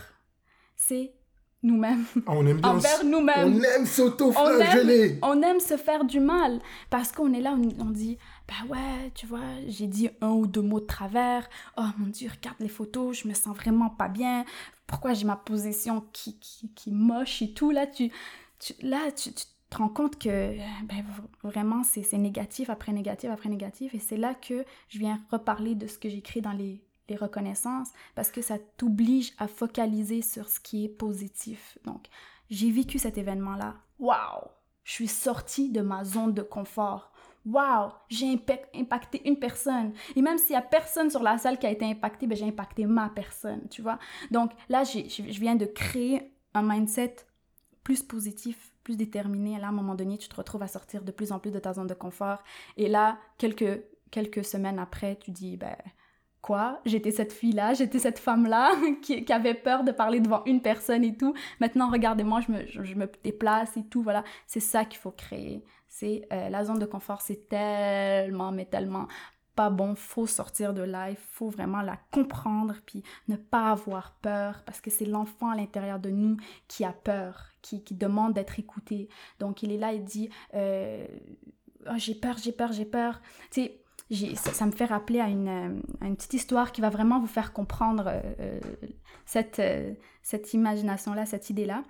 c'est 0.75 1.15
nous-mêmes. 1.63 2.05
Ah, 2.27 2.33
on 2.35 2.47
aime 2.47 2.61
bien 2.61 2.71
Envers 2.71 3.05
nous-mêmes. 3.05 3.55
On 3.55 3.63
aime 3.63 3.87
s'auto-flageller. 3.87 5.19
On, 5.23 5.39
on, 5.39 5.43
aime 5.43 5.61
se 5.61 5.77
faire 5.77 6.05
du 6.05 6.21
mal. 6.21 6.61
Parce 6.89 7.13
qu'on 7.13 7.33
est 7.33 7.41
là, 7.41 7.57
on, 7.57 7.83
on 7.83 7.91
dit, 7.91 8.19
bah 8.49 8.75
ouais, 8.75 9.11
tu 9.15 9.27
vois, 9.27 9.41
j'ai 9.69 9.87
dit 9.87 10.11
un 10.21 10.31
ou 10.31 10.47
deux 10.47 10.63
mots 10.63 10.81
de 10.81 10.87
travers. 10.87 11.49
Oh 11.77 11.85
mon 11.99 12.07
Dieu, 12.07 12.31
regarde 12.31 12.57
les 12.61 12.69
photos, 12.69 13.19
je 13.19 13.29
me 13.29 13.35
sens 13.35 13.57
vraiment 13.57 13.91
pas 13.91 14.09
bien. 14.09 14.45
Pourquoi 14.87 15.13
j'ai 15.13 15.25
ma 15.25 15.37
position 15.37 16.05
qui, 16.13 16.39
qui, 16.39 16.73
qui 16.75 16.91
moche 16.91 17.43
et 17.43 17.53
tout? 17.53 17.71
Là, 17.71 17.87
tu, 17.87 18.11
tu 18.59 18.75
là, 18.83 19.13
tu, 19.13 19.33
tu, 19.33 19.45
te 19.69 19.77
rends 19.77 19.89
compte 19.89 20.19
que 20.19 20.57
ben, 20.85 21.05
vraiment, 21.45 21.83
c'est 21.85 22.13
négatif 22.15 22.71
après 22.71 22.93
négatif 22.93 23.31
après 23.31 23.49
négatif. 23.49 23.95
Et 23.95 24.01
c'est 24.01 24.17
là 24.17 24.35
que 24.35 24.65
je 24.89 24.99
viens 24.99 25.21
reparler 25.31 25.75
de 25.75 25.87
ce 25.87 25.99
que 25.99 26.09
j'écris 26.09 26.41
dans 26.41 26.53
les 26.53 26.83
les 27.11 27.17
reconnaissances 27.17 27.91
parce 28.15 28.31
que 28.31 28.41
ça 28.41 28.59
t'oblige 28.79 29.33
à 29.39 29.49
focaliser 29.49 30.23
sur 30.23 30.49
ce 30.49 30.61
qui 30.61 30.85
est 30.85 30.89
positif. 30.89 31.77
Donc, 31.85 32.07
j'ai 32.49 32.71
vécu 32.71 32.99
cet 32.99 33.19
événement-là. 33.19 33.77
Waouh! 33.99 34.49
Je 34.85 34.93
suis 34.93 35.09
sortie 35.09 35.71
de 35.71 35.83
ma 35.83 36.05
zone 36.05 36.33
de 36.33 36.43
confort. 36.43 37.13
Waouh! 37.45 37.91
J'ai 38.09 38.41
impacté 38.75 39.29
une 39.29 39.39
personne. 39.39 39.93
Et 40.17 40.23
même 40.23 40.39
s'il 40.39 40.53
y 40.53 40.57
a 40.57 40.63
personne 40.63 41.11
sur 41.11 41.23
la 41.23 41.39
salle 41.39 41.59
qui 41.59 41.67
a 41.67 41.71
été 41.71 41.85
impactée, 41.85 42.27
ben 42.27 42.37
j'ai 42.37 42.47
impacté 42.47 42.87
ma 42.87 43.09
personne, 43.11 43.69
tu 43.71 43.83
vois? 43.83 43.99
Donc 44.31 44.53
là, 44.69 44.85
je 44.85 45.41
viens 45.41 45.57
de 45.57 45.67
créer 45.67 46.33
un 46.55 46.63
mindset 46.63 47.17
plus 47.85 48.03
positif, 48.03 48.73
plus 48.83 48.97
déterminé. 48.97 49.59
Là, 49.59 49.67
à 49.67 49.71
un 49.71 49.73
moment 49.73 49.95
donné, 49.95 50.19
tu 50.19 50.29
te 50.29 50.37
retrouves 50.37 50.63
à 50.63 50.69
sortir 50.69 51.03
de 51.03 51.13
plus 51.13 51.33
en 51.33 51.39
plus 51.39 51.51
de 51.51 51.59
ta 51.59 51.73
zone 51.73 51.87
de 51.87 51.95
confort. 51.95 52.43
Et 52.77 52.89
là, 52.89 53.19
quelques, 53.39 53.83
quelques 54.11 54.45
semaines 54.45 54.79
après, 54.79 55.17
tu 55.17 55.31
dis, 55.31 55.57
ben, 55.57 55.77
quoi 56.43 56.81
J'étais 56.85 57.11
cette 57.11 57.33
fille-là, 57.33 57.75
j'étais 57.75 57.99
cette 57.99 58.19
femme-là 58.19 58.73
qui, 59.03 59.31
avait 59.33 59.55
peur 59.55 59.85
de 59.85 59.93
parler 59.93 60.21
devant 60.21 60.43
une 60.47 60.63
personne 60.63 61.05
et 61.05 61.17
tout. 61.17 61.35
Maintenant, 61.61 61.91
regardez-moi, 61.91 62.41
je 62.41 62.95
me, 62.95 63.23
déplace 63.23 63.77
et 63.77 63.85
tout. 63.85 64.03
Voilà, 64.03 64.25
c'est 64.47 64.61
ça 64.61 64.85
qu'il 64.85 64.99
faut 64.99 65.11
créer. 65.11 65.65
C'est 65.89 66.27
euh, 66.33 66.49
la 66.49 66.65
zone 66.65 66.79
de 66.79 66.87
confort, 66.87 67.21
c'est 67.21 67.49
tellement, 67.49 68.53
mais 68.53 68.65
tellement 68.65 69.09
pas 69.57 69.71
bon. 69.71 69.95
Faut 69.95 70.27
sortir 70.27 70.73
de 70.73 70.83
là. 70.83 71.11
Il 71.11 71.17
faut 71.17 71.49
vraiment 71.49 71.83
la 71.83 71.99
comprendre 72.13 72.77
puis 72.87 73.03
ne 73.29 73.37
pas 73.37 73.71
avoir 73.71 74.13
peur 74.23 74.63
parce 74.65 74.81
que 74.81 74.91
c'est 74.91 75.05
l'enfant 75.05 75.51
à 75.51 75.57
l'intérieur 75.57 75.99
de 75.99 76.11
nous 76.11 76.37
qui 76.69 76.85
a 76.85 76.93
peur, 76.93 77.51
qui, 77.61 77.83
qui 77.83 77.95
demande 77.95 78.35
d'être 78.35 78.59
écouté. 78.59 79.09
Donc 79.39 79.63
il 79.63 79.73
est 79.73 79.79
là, 79.79 79.93
il 79.93 80.05
dit 80.05 80.31
euh, 80.55 81.07
oh, 81.87 81.97
j'ai 81.97 82.15
peur, 82.15 82.37
j'ai 82.39 82.53
peur, 82.53 82.73
j'ai 82.73 82.85
peur. 82.85 83.21
Tu 83.51 83.63
sais 83.63 83.81
ça, 84.11 84.53
ça, 84.53 84.67
me 84.67 84.73
fait 84.73 84.87
rappeler 84.87 85.21
à 85.21 85.29
une, 85.29 85.49
euh, 85.49 85.81
à 86.01 86.07
une, 86.07 86.17
petite 86.17 86.35
histoire 86.35 86.73
qui 86.73 86.81
va 86.81 86.91
vraiment 86.91 87.21
vous 87.21 87.27
faire 87.27 87.53
comprendre 87.53 88.05
euh, 88.07 88.61
cette, 89.25 89.59
euh, 89.61 89.95
cette 90.23 90.53
imagination-là, 90.53 91.27
cette 91.27 91.51
idée-là. 91.51 91.85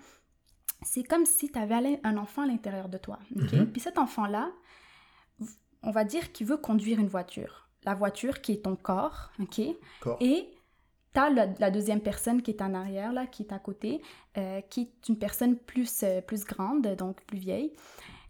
C'est 0.83 1.03
comme 1.03 1.27
si 1.27 1.51
tu 1.51 1.59
avais 1.59 2.01
un 2.05 2.17
enfant 2.17 2.43
à 2.43 2.47
l'intérieur 2.47 2.89
de 2.89 2.99
toi. 2.99 3.19
Okay? 3.37 3.57
Mm 3.57 3.63
-hmm. 3.63 3.73
Puis 3.73 3.81
cet 3.81 3.99
enfant-là, 3.99 4.51
on 5.83 5.91
va 5.91 6.05
dire 6.05 6.33
qu'il 6.33 6.47
veut 6.47 6.59
conduire 6.59 6.99
une 6.99 7.09
voiture. 7.09 7.69
La 7.85 7.95
voiture 7.95 8.41
qui 8.41 8.53
est 8.53 8.63
ton 8.65 8.77
corps, 8.77 9.31
ok? 9.39 9.61
Corps. 10.01 10.19
Et 10.21 10.49
tu 11.15 11.21
as 11.21 11.31
la, 11.59 11.71
deuxième 11.71 12.01
personne 12.01 12.43
qui 12.43 12.51
est 12.51 12.63
en 12.63 12.75
arrière, 12.75 13.13
là, 13.13 13.27
qui 13.27 13.43
est 13.43 13.53
à 13.53 13.59
côté, 13.59 14.01
euh, 14.37 14.61
qui 14.71 14.81
est 14.83 15.09
une 15.09 15.19
personne 15.19 15.57
plus, 15.57 16.05
plus 16.27 16.45
grande, 16.45 16.87
donc 16.97 17.15
plus 17.27 17.39
vieille, 17.39 17.73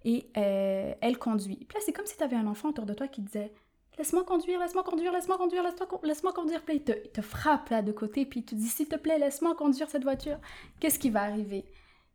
et 0.04 0.30
euh, 0.36 0.94
elle 1.00 1.18
conduit. 1.18 1.56
Puis 1.56 1.76
là, 1.76 1.80
c'est 1.84 1.92
comme 1.92 2.06
si 2.06 2.16
tu 2.16 2.22
avais 2.22 2.36
un 2.36 2.46
enfant 2.46 2.70
autour 2.70 2.86
de 2.86 2.94
toi 2.94 3.08
qui 3.08 3.20
disait 3.20 3.52
Laisse-moi 4.00 4.24
conduire, 4.24 4.58
laisse-moi 4.58 4.82
conduire, 4.82 5.12
laisse-moi 5.12 5.36
conduire, 5.36 5.62
laisse-moi 6.02 6.32
conduire. 6.32 6.62
Puis 6.62 6.76
il 6.76 6.82
te, 6.84 6.92
te, 6.92 7.20
frappe 7.20 7.68
là 7.68 7.82
de 7.82 7.92
côté, 7.92 8.24
puis 8.24 8.40
il 8.40 8.44
te 8.46 8.54
dit 8.54 8.66
S'il 8.66 8.88
te 8.88 8.96
plaît, 8.96 9.18
laisse-moi 9.18 9.54
conduire 9.54 9.90
cette 9.90 10.04
voiture. 10.04 10.38
Qu'est-ce 10.80 10.98
qui 10.98 11.10
va 11.10 11.20
arriver? 11.20 11.66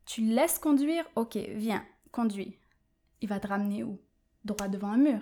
Tu 0.08 0.21
laisses 0.21 0.58
conduire? 0.58 1.06
Ok, 1.15 1.36
viens, 1.36 1.86
conduis. 2.12 2.58
Il 3.21 3.30
va 3.30 3.39
te 3.39 3.45
ramener 3.45 3.84
où? 3.84 4.00
Droit 4.45 4.67
devant 4.67 4.88
un 4.88 4.98
mur. 4.98 5.21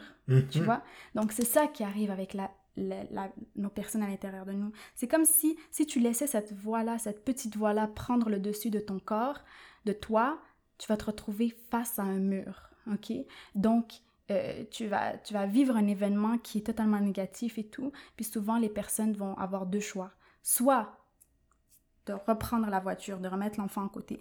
Tu 0.52 0.60
mhm. 0.60 0.64
vois? 0.64 0.84
Donc 1.16 1.34
c'est 1.34 1.44
ça 1.44 1.68
qui 1.68 1.84
arrive 1.84 2.12
avec 2.12 2.34
la, 2.34 2.50
nos 2.78 3.70
personnes 3.70 4.04
à 4.04 4.08
l'intérieur 4.08 4.46
de 4.46 4.54
nous. 4.54 4.72
C'est 4.96 5.10
comme 5.10 5.26
si, 5.26 5.58
si 5.70 5.86
tu 5.86 6.00
laissais 6.00 6.28
cette 6.28 6.54
voix-là, 6.54 6.98
cette 6.98 7.26
petite 7.26 7.58
voix-là 7.58 7.88
prendre 7.88 8.30
le 8.30 8.40
dessus 8.40 8.70
de 8.70 8.80
ton 8.80 9.00
corps, 9.00 9.42
de 9.84 9.92
toi, 9.92 10.40
tu 10.78 10.88
vas 10.88 10.96
te 10.96 11.04
retrouver 11.04 11.54
face 11.70 12.00
à 12.00 12.04
un 12.04 12.20
mur. 12.20 12.70
OK? 12.90 13.12
Donc, 13.54 13.96
euh, 14.32 14.64
tu, 14.72 14.88
vas, 14.88 15.18
tu 15.18 15.34
vas 15.34 15.46
vivre 15.46 15.76
un 15.76 15.88
événement 15.88 16.38
qui 16.38 16.60
est 16.60 16.62
totalement 16.62 17.00
négatif 17.00 17.58
et 17.58 17.66
tout. 17.66 17.92
Puis 18.16 18.26
souvent, 18.26 18.58
les 18.58 18.70
personnes 18.70 19.14
vont 19.14 19.36
avoir 19.38 19.66
deux 19.66 19.80
choix. 19.80 20.12
Soit 20.42 20.98
de 22.06 22.14
reprendre 22.14 22.68
la 22.70 22.80
voiture, 22.80 23.20
de 23.20 23.28
remettre 23.28 23.60
l'enfant 23.60 23.86
à 23.86 23.90
côté, 23.90 24.20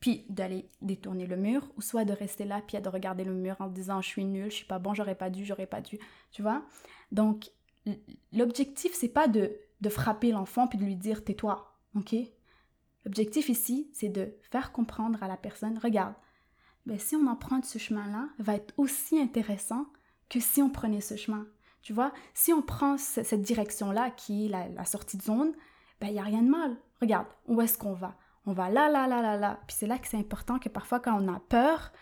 puis 0.00 0.24
d'aller 0.28 0.68
détourner 0.80 1.26
le 1.26 1.36
mur, 1.36 1.68
ou 1.76 1.82
soit 1.82 2.04
de 2.04 2.12
rester 2.12 2.44
là, 2.44 2.62
puis 2.66 2.80
de 2.80 2.88
regarder 2.88 3.24
le 3.24 3.34
mur 3.34 3.56
en 3.58 3.66
disant 3.66 4.00
je 4.00 4.08
suis 4.08 4.24
nul, 4.24 4.50
je 4.50 4.56
suis 4.56 4.66
pas 4.66 4.78
bon, 4.78 4.94
j'aurais 4.94 5.14
pas 5.14 5.30
dû, 5.30 5.44
j'aurais 5.44 5.66
pas 5.66 5.80
dû, 5.80 5.98
tu 6.30 6.42
vois? 6.42 6.64
Donc 7.12 7.50
l'objectif, 8.32 8.92
c'est 8.94 9.08
pas 9.08 9.28
de, 9.28 9.56
de 9.80 9.88
frapper 9.88 10.30
l'enfant 10.30 10.68
puis 10.68 10.78
de 10.78 10.84
lui 10.84 10.96
dire 10.96 11.24
tais-toi, 11.24 11.74
ok? 11.94 12.14
L'objectif 13.04 13.48
ici, 13.48 13.90
c'est 13.92 14.08
de 14.08 14.34
faire 14.50 14.72
comprendre 14.72 15.22
à 15.22 15.28
la 15.28 15.36
personne, 15.36 15.78
regarde, 15.78 16.14
ben, 16.88 16.98
si 16.98 17.14
on 17.16 17.26
emprunte 17.26 17.66
ce 17.66 17.78
chemin-là, 17.78 18.30
va 18.38 18.54
être 18.54 18.72
aussi 18.78 19.20
intéressant 19.20 19.86
que 20.30 20.40
si 20.40 20.62
on 20.62 20.70
prenait 20.70 21.02
ce 21.02 21.16
chemin. 21.16 21.46
Tu 21.82 21.92
vois, 21.92 22.12
si 22.32 22.50
on 22.54 22.62
prend 22.62 22.96
cette 22.96 23.42
direction-là, 23.42 24.10
qui 24.10 24.46
est 24.46 24.48
la, 24.48 24.84
sortie 24.86 25.18
de 25.18 25.22
zone, 25.22 25.52
ben, 26.00 26.06
il 26.06 26.14
n'y 26.14 26.18
a 26.18 26.22
rien 26.22 26.40
de 26.40 26.48
mal. 26.48 26.76
Regarde, 27.02 27.26
où 27.46 27.60
est-ce 27.60 27.76
qu'on 27.76 27.92
va? 27.92 28.16
On 28.46 28.52
va 28.52 28.70
là, 28.70 28.88
là, 28.88 29.06
là, 29.06 29.20
là, 29.20 29.36
là. 29.36 29.60
Puis 29.66 29.76
c'est 29.78 29.86
là 29.86 29.98
que 29.98 30.08
c'est 30.08 30.16
important 30.16 30.58
que 30.58 30.70
parfois, 30.70 30.98
quand 30.98 31.22
on 31.22 31.28
a 31.28 31.40
peur 31.40 31.92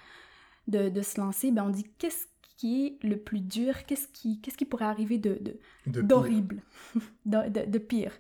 de, 0.69 0.89
de 0.89 1.03
se 1.03 1.21
lancer, 1.21 1.51
ben, 1.51 1.65
on 1.65 1.71
dit 1.71 1.91
qu'est-ce 1.99 2.29
qui 2.57 2.87
est 2.87 3.05
le 3.05 3.19
plus 3.19 3.41
dur, 3.41 3.87
qu'est-ce 3.87 4.07
qui, 4.07 4.41
qu'est-ce 4.41 4.57
qui 4.57 4.67
pourrait 4.67 4.85
arriver 4.85 5.19
de, 5.19 5.59
d'horrible, 5.87 6.63
de, 7.27 7.49
de, 7.49 7.69
de, 7.69 7.79
pire. 7.79 8.13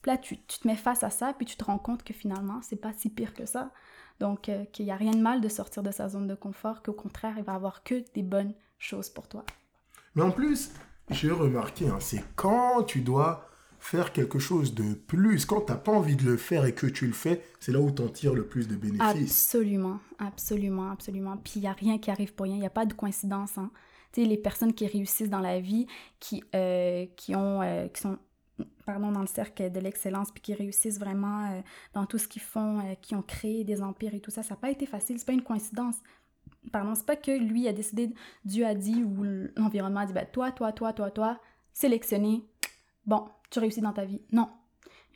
Puis 0.00 0.10
là, 0.10 0.16
tu, 0.16 0.38
tu, 0.38 0.58
te 0.58 0.66
mets 0.66 0.74
face 0.74 1.02
à 1.02 1.10
ça, 1.10 1.34
puis 1.34 1.44
tu 1.44 1.56
te 1.56 1.64
rends 1.64 1.78
compte 1.78 2.02
que 2.02 2.14
finalement, 2.14 2.62
c'est 2.62 2.76
pas 2.76 2.94
si 2.94 3.10
pire 3.10 3.34
que 3.34 3.44
ça. 3.44 3.72
Donc, 4.20 4.48
euh, 4.48 4.64
qu'il 4.66 4.86
n'y 4.86 4.92
a 4.92 4.96
rien 4.96 5.12
de 5.12 5.20
mal 5.20 5.40
de 5.40 5.48
sortir 5.48 5.82
de 5.82 5.90
sa 5.90 6.08
zone 6.08 6.26
de 6.26 6.34
confort, 6.34 6.82
qu'au 6.82 6.92
contraire, 6.92 7.34
il 7.36 7.44
va 7.44 7.54
avoir 7.54 7.82
que 7.82 8.04
des 8.14 8.22
bonnes 8.22 8.54
choses 8.78 9.10
pour 9.10 9.28
toi. 9.28 9.44
Mais 10.14 10.22
en 10.22 10.30
plus, 10.30 10.70
j'ai 11.10 11.30
remarqué, 11.30 11.88
hein, 11.88 11.98
c'est 12.00 12.22
quand 12.36 12.84
tu 12.84 13.00
dois 13.00 13.48
faire 13.84 14.12
quelque 14.12 14.38
chose 14.38 14.74
de 14.74 14.94
plus. 14.94 15.44
Quand 15.44 15.60
tu 15.60 15.72
n'as 15.72 15.76
pas 15.76 15.92
envie 15.92 16.16
de 16.16 16.24
le 16.24 16.38
faire 16.38 16.64
et 16.64 16.74
que 16.74 16.86
tu 16.86 17.06
le 17.06 17.12
fais, 17.12 17.42
c'est 17.60 17.70
là 17.70 17.80
où 17.80 17.90
tu 17.90 18.00
en 18.00 18.08
tires 18.08 18.32
le 18.32 18.46
plus 18.46 18.66
de 18.66 18.76
bénéfices. 18.76 19.44
Absolument, 19.54 19.98
absolument, 20.18 20.90
absolument. 20.90 21.36
Puis 21.36 21.54
il 21.56 21.60
n'y 21.60 21.66
a 21.66 21.72
rien 21.72 21.98
qui 21.98 22.10
arrive 22.10 22.32
pour 22.34 22.44
rien, 22.44 22.54
il 22.54 22.60
n'y 22.60 22.66
a 22.66 22.70
pas 22.70 22.86
de 22.86 22.94
coïncidence. 22.94 23.58
Hein. 23.58 23.70
Tu 24.12 24.22
sais, 24.22 24.26
les 24.26 24.38
personnes 24.38 24.72
qui 24.72 24.86
réussissent 24.86 25.28
dans 25.28 25.40
la 25.40 25.60
vie, 25.60 25.86
qui, 26.18 26.42
euh, 26.54 27.04
qui, 27.14 27.36
ont, 27.36 27.60
euh, 27.60 27.88
qui 27.88 28.00
sont 28.00 28.16
pardon, 28.86 29.12
dans 29.12 29.20
le 29.20 29.26
cercle 29.26 29.70
de 29.70 29.80
l'excellence, 29.80 30.30
puis 30.30 30.42
qui 30.42 30.54
réussissent 30.54 30.98
vraiment 30.98 31.46
euh, 31.46 31.60
dans 31.92 32.06
tout 32.06 32.18
ce 32.18 32.28
qu'ils 32.28 32.42
font, 32.42 32.96
qui 33.00 33.14
ont 33.14 33.22
créé 33.22 33.64
des 33.64 33.82
empires 33.82 34.14
et 34.14 34.20
tout 34.20 34.30
ça, 34.30 34.42
ça 34.42 34.54
n'a 34.54 34.60
pas 34.60 34.70
été 34.70 34.86
facile, 34.86 35.18
c'est 35.18 35.26
pas 35.26 35.32
une 35.32 35.42
coïncidence. 35.42 35.96
Pardon, 36.72 36.94
c'est 36.94 37.06
pas 37.06 37.16
que 37.16 37.30
lui 37.30 37.68
a 37.68 37.72
décidé, 37.72 38.14
Dieu 38.44 38.66
a 38.66 38.74
dit, 38.74 39.02
ou 39.02 39.24
l'environnement 39.56 40.00
a 40.00 40.06
dit, 40.06 40.12
ben, 40.12 40.26
toi, 40.30 40.50
toi, 40.52 40.72
toi, 40.72 40.92
toi, 40.92 41.10
toi, 41.10 41.38
sélectionné, 41.72 42.42
bon, 43.06 43.28
tu 43.50 43.58
réussis 43.58 43.80
dans 43.80 43.92
ta 43.92 44.04
vie. 44.04 44.20
Non. 44.32 44.48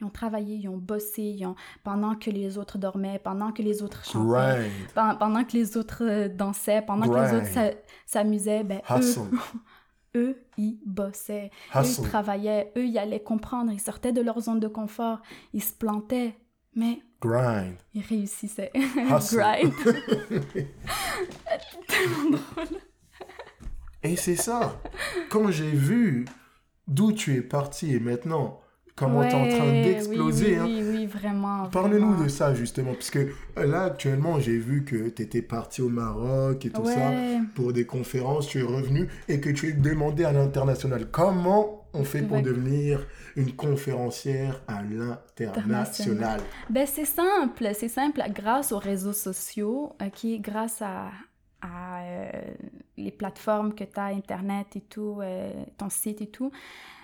Ils 0.00 0.04
ont 0.04 0.10
travaillé, 0.10 0.56
ils 0.56 0.68
ont 0.68 0.76
bossé, 0.76 1.22
ils 1.22 1.44
ont... 1.44 1.56
pendant 1.82 2.14
que 2.14 2.30
les 2.30 2.56
autres 2.56 2.78
dormaient, 2.78 3.18
pendant 3.18 3.50
que 3.50 3.62
les 3.62 3.82
autres 3.82 4.04
chantaient, 4.04 4.70
pendant, 4.94 5.44
que 5.44 5.52
les 5.54 5.76
autres 5.76 6.04
euh, 6.04 6.28
dansaient, 6.28 6.82
pendant 6.82 7.08
que 7.08 7.18
les 7.18 7.36
autres 7.36 7.76
s'amusaient, 8.06 8.62
ben, 8.62 8.80
eux, 8.90 9.00
eux, 10.16 10.36
ils 10.56 10.78
bossaient, 10.84 11.50
eux, 11.76 11.80
ils 11.84 12.02
travaillaient, 12.02 12.72
eux, 12.76 12.86
ils 12.86 12.98
allaient 12.98 13.22
comprendre, 13.22 13.72
ils 13.72 13.80
sortaient 13.80 14.12
de 14.12 14.20
leur 14.20 14.40
zone 14.40 14.60
de 14.60 14.68
confort, 14.68 15.20
ils 15.52 15.62
se 15.62 15.72
plantaient, 15.72 16.34
mais 16.74 17.00
Grind. 17.20 17.76
ils 17.94 18.02
réussissaient. 18.02 18.72
Grind. 18.74 19.72
tellement 21.86 22.30
drôle. 22.30 22.80
Et 24.02 24.16
c'est 24.16 24.36
ça. 24.36 24.80
Quand 25.28 25.50
j'ai 25.50 25.70
vu 25.70 26.24
d'où 26.86 27.12
tu 27.12 27.34
es 27.34 27.42
parti 27.42 27.94
et 27.94 28.00
maintenant 28.00 28.60
comment 28.94 29.22
tu 29.22 29.28
es 29.28 29.34
en 29.34 29.48
train 29.48 29.72
d'exploser. 29.72 30.60
Oui, 30.60 30.82
oui, 30.82 30.87
vraiment. 31.18 31.66
Parle-nous 31.68 32.22
de 32.22 32.28
ça 32.28 32.54
justement, 32.54 32.92
parce 32.92 33.10
que 33.10 33.28
euh, 33.58 33.66
là 33.66 33.84
actuellement 33.84 34.40
j'ai 34.40 34.58
vu 34.58 34.84
que 34.84 35.08
tu 35.08 35.22
étais 35.22 35.42
parti 35.42 35.82
au 35.82 35.88
Maroc 35.88 36.64
et 36.64 36.70
tout 36.70 36.84
ça 36.84 37.12
pour 37.54 37.72
des 37.72 37.86
conférences, 37.86 38.48
tu 38.48 38.60
es 38.60 38.62
revenu 38.62 39.08
et 39.28 39.40
que 39.40 39.50
tu 39.50 39.68
es 39.68 39.72
demandé 39.72 40.24
à 40.24 40.32
l'international. 40.32 41.10
Comment 41.10 41.86
on 41.94 42.04
fait 42.04 42.22
pour 42.22 42.42
devenir 42.42 43.06
une 43.36 43.52
conférencière 43.54 44.62
à 44.68 44.82
l'international 44.82 46.40
Ben 46.70 46.86
c'est 46.86 47.04
simple, 47.04 47.68
c'est 47.74 47.88
simple 47.88 48.22
grâce 48.30 48.72
aux 48.72 48.78
réseaux 48.78 49.12
sociaux, 49.12 49.92
ok, 50.00 50.40
grâce 50.40 50.82
à, 50.82 51.10
à 51.62 52.02
euh, 52.02 52.30
les 52.96 53.10
plateformes 53.10 53.74
que 53.74 53.84
tu 53.84 53.98
as, 53.98 54.06
Internet 54.06 54.76
et 54.76 54.80
tout, 54.80 55.18
euh, 55.20 55.52
ton 55.76 55.88
site 55.88 56.20
et 56.20 56.28
tout. 56.28 56.50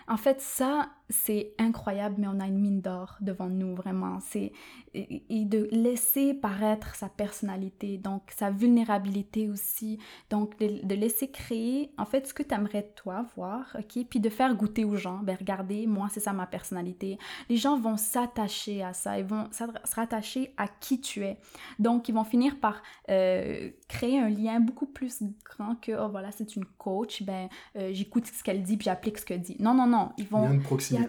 En 0.07 0.17
fait, 0.17 0.41
ça, 0.41 0.91
c'est 1.11 1.53
incroyable, 1.59 2.17
mais 2.19 2.27
on 2.27 2.41
a 2.41 2.47
une 2.47 2.59
mine 2.59 2.81
d'or 2.81 3.17
devant 3.21 3.49
nous, 3.49 3.75
vraiment. 3.75 4.19
C'est 4.21 4.53
et, 4.95 5.45
de 5.45 5.69
laisser 5.71 6.35
paraître 6.35 6.95
sa 6.95 7.09
personnalité, 7.09 7.99
donc 7.99 8.23
sa 8.35 8.51
vulnérabilité 8.51 9.49
aussi, 9.49 9.99
donc 10.31 10.59
de, 10.59 10.95
laisser 10.95 11.31
créer, 11.31 11.91
en 11.99 12.07
fait, 12.07 12.27
ce 12.27 12.35
que 12.35 12.43
tu 12.43 12.55
aimerais 12.55 12.93
toi 12.95 13.27
voir, 13.37 13.77
ok, 13.79 14.05
puis 14.09 14.21
de 14.21 14.29
faire 14.29 14.55
goûter 14.55 14.85
aux 14.85 14.97
gens. 14.97 15.19
Ben 15.23 15.37
regardez, 15.39 15.87
moi, 15.87 16.09
c'est 16.11 16.21
ça 16.21 16.33
ma 16.33 16.47
personnalité. 16.47 17.19
Les 17.49 17.57
gens 17.57 17.79
vont 17.79 17.97
s'attacher 17.97 18.83
à 18.83 18.93
ça, 18.93 19.19
ils 19.19 19.25
vont 19.25 19.49
se 19.51 19.95
rattacher 19.95 20.55
à 20.57 20.69
qui 20.69 21.01
tu 21.01 21.25
es. 21.25 21.39
Donc, 21.79 22.09
ils 22.09 22.15
vont 22.15 22.25
finir 22.25 22.59
par 22.61 22.83
euh, 23.11 23.71
créer 23.89 24.19
un 24.19 24.29
lien 24.29 24.61
beaucoup 24.61 24.87
plus 24.87 25.23
grand 25.45 25.75
que, 25.81 25.93
oh 25.93 26.09
voilà, 26.09 26.31
c'est 26.31 26.57
une 26.57 26.65
coach, 26.65 27.23
ben 27.23 27.49
euh, 27.77 27.91
j'écoute 27.93 28.27
ce 28.27 28.43
qu'elle 28.43 28.63
dit, 28.63 28.77
puis 28.77 28.85
j'applique 28.85 29.19
ce 29.19 29.25
qu'elle 29.25 29.43
dit. 29.43 29.57
Non, 29.59 29.75
non, 29.75 29.87
non, 29.87 30.13
ils 30.19 30.29
vont 30.29 30.61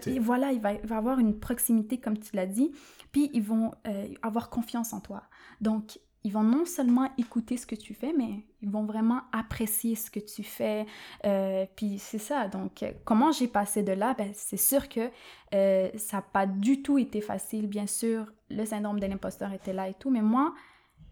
et 0.06 0.18
voilà, 0.18 0.52
il 0.52 0.60
va, 0.60 0.74
avoir 0.90 1.18
une 1.18 1.38
proximité, 1.38 1.98
comme 1.98 2.18
tu 2.18 2.34
l'as 2.36 2.46
dit, 2.46 2.72
puis 3.12 3.30
ils 3.32 3.42
vont 3.42 3.72
euh, 3.86 4.08
avoir 4.22 4.50
confiance 4.50 4.92
en 4.92 5.00
toi. 5.00 5.22
Donc, 5.60 5.98
ils 6.24 6.32
vont 6.32 6.42
non 6.42 6.64
seulement 6.64 7.08
écouter 7.18 7.56
ce 7.56 7.66
que 7.66 7.76
tu 7.76 7.94
fais, 7.94 8.12
mais 8.12 8.44
ils 8.60 8.68
vont 8.68 8.84
vraiment 8.84 9.20
apprécier 9.30 9.94
ce 9.94 10.10
que 10.10 10.18
tu 10.18 10.42
fais. 10.42 10.84
Euh, 11.24 11.66
puis 11.76 12.00
c'est 12.00 12.18
ça. 12.18 12.48
Donc, 12.48 12.84
comment 13.04 13.30
j'ai 13.30 13.46
passé 13.46 13.84
de 13.84 13.92
là? 13.92 14.14
Ben, 14.18 14.32
c'est 14.34 14.56
sûr 14.56 14.88
que 14.88 15.08
euh, 15.54 15.88
ça 15.96 16.16
n'a 16.16 16.22
pas 16.22 16.46
du 16.46 16.82
tout 16.82 16.98
été 16.98 17.20
facile. 17.20 17.68
Bien 17.68 17.86
sûr, 17.86 18.26
le 18.50 18.64
syndrome 18.64 18.98
de 18.98 19.06
l'imposteur 19.06 19.52
était 19.52 19.72
là 19.72 19.88
et 19.88 19.94
tout, 19.94 20.10
mais 20.10 20.20
moi, 20.20 20.52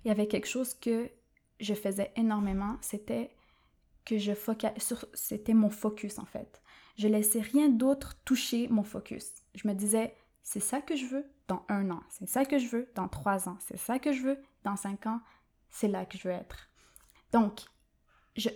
il 0.04 0.08
y 0.08 0.10
avait 0.10 0.26
quelque 0.26 0.48
chose 0.48 0.74
que 0.74 1.08
je 1.60 1.74
faisais 1.74 2.10
énormément. 2.16 2.76
C'était 2.80 3.30
que 4.04 4.18
je 4.18 4.32
sur 4.78 5.06
c'était 5.14 5.54
mon 5.54 5.70
focus 5.70 6.18
en 6.18 6.24
fait. 6.24 6.60
Je 6.96 7.08
laissais 7.08 7.40
rien 7.40 7.68
d'autre 7.68 8.14
toucher 8.24 8.68
mon 8.68 8.82
focus. 8.84 9.32
Je 9.54 9.66
me 9.66 9.74
disais, 9.74 10.14
c'est 10.42 10.60
ça 10.60 10.80
que 10.80 10.96
je 10.96 11.06
veux 11.06 11.24
dans 11.48 11.64
un 11.68 11.90
an, 11.90 12.00
c'est 12.08 12.28
ça 12.28 12.44
que 12.44 12.58
je 12.58 12.68
veux 12.68 12.88
dans 12.94 13.08
trois 13.08 13.48
ans, 13.48 13.56
c'est 13.60 13.78
ça 13.78 13.98
que 13.98 14.12
je 14.12 14.22
veux 14.22 14.38
dans 14.62 14.76
cinq 14.76 15.06
ans, 15.06 15.20
c'est 15.70 15.88
là 15.88 16.04
que 16.06 16.16
je 16.16 16.28
veux 16.28 16.34
être. 16.34 16.68
Donc, 17.32 17.62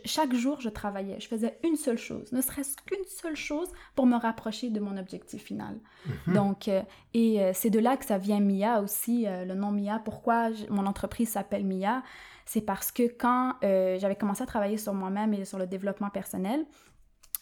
chaque 0.04 0.34
jour, 0.34 0.60
je 0.60 0.68
travaillais, 0.68 1.20
je 1.20 1.28
faisais 1.28 1.58
une 1.62 1.76
seule 1.76 1.98
chose, 1.98 2.32
ne 2.32 2.40
serait-ce 2.40 2.76
qu'une 2.84 3.04
seule 3.06 3.36
chose 3.36 3.68
pour 3.94 4.06
me 4.06 4.16
rapprocher 4.16 4.70
de 4.70 4.80
mon 4.80 4.96
objectif 4.96 5.44
final. 5.44 5.78
Mhm. 6.26 6.34
Donc, 6.34 6.68
euh, 6.68 6.82
et 7.14 7.42
euh, 7.42 7.52
c'est 7.54 7.70
de 7.70 7.78
là 7.78 7.96
que 7.96 8.04
ça 8.04 8.18
vient 8.18 8.40
Mia 8.40 8.80
aussi, 8.80 9.26
euh, 9.26 9.44
le 9.44 9.54
nom 9.54 9.70
Mia. 9.70 10.00
Pourquoi 10.00 10.50
mon 10.68 10.86
entreprise 10.86 11.30
s'appelle 11.30 11.64
Mia? 11.64 12.02
C'est 12.44 12.62
parce 12.62 12.90
que 12.90 13.02
quand 13.02 13.56
j'avais 13.60 14.16
commencé 14.16 14.42
à 14.42 14.46
travailler 14.46 14.78
sur 14.78 14.94
moi-même 14.94 15.34
et 15.34 15.44
sur 15.44 15.58
le 15.58 15.66
développement 15.66 16.08
personnel, 16.08 16.64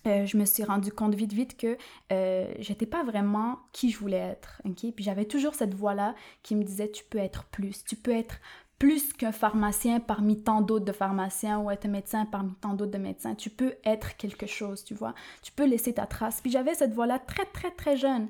euh, 0.07 0.27
je 0.27 0.37
me 0.37 0.45
suis 0.45 0.65
rendu 0.65 0.93
compte 0.93 1.15
vite 1.15 1.33
vite 1.33 1.57
que 1.57 1.77
euh, 2.13 2.53
j'étais 2.59 2.87
pas 2.87 3.03
vraiment 3.03 3.59
qui 3.73 3.91
je 3.91 3.99
voulais 3.99 4.17
être. 4.19 4.63
ok? 4.65 4.93
Puis 4.95 5.05
j'avais 5.05 5.25
toujours 5.25 5.55
cette 5.55 5.75
voix-là 5.75 6.15
qui 6.43 6.55
me 6.55 6.65
disait 6.65 6.91
tu 6.91 7.05
peux 7.05 7.19
être 7.19 7.45
plus, 7.45 7.85
tu 7.85 7.97
peux 7.97 8.13
être 8.13 8.39
plus 8.79 9.13
qu'un 9.13 9.33
pharmacien 9.33 10.01
parmi 10.01 10.43
tant 10.43 10.61
d'autres 10.61 10.85
de 10.85 10.93
pharmaciens 10.93 11.59
ou 11.61 11.71
être 11.71 11.89
médecin 11.89 12.27
parmi 12.27 12.53
tant 12.55 12.75
d'autres 12.75 12.93
de 12.93 12.99
médecins. 12.99 13.35
Tu 13.35 13.51
peux 13.51 13.75
être 13.85 14.17
quelque 14.17 14.47
chose, 14.47 14.85
tu 14.85 14.95
vois? 14.95 15.15
Tu 15.43 15.51
peux 15.53 15.67
laisser 15.67 15.95
ta 15.95 16.07
trace. 16.07 16.41
Puis 16.41 16.51
j'avais 16.51 16.75
cette 16.75 16.93
voix-là 16.93 17.19
très 17.19 17.47
très 17.47 17.71
très 17.71 17.97
jeune. 17.97 18.29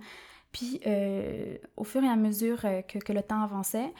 Puis, 0.52 0.80
euh, 0.86 1.58
au 1.76 1.84
fur 1.84 2.02
et 2.02 2.08
à 2.08 2.16
mesure 2.16 2.64
euh, 2.64 2.80
que, 2.82 3.12
le 3.12 3.22
temps 3.22 3.42
avançait, 3.42 3.92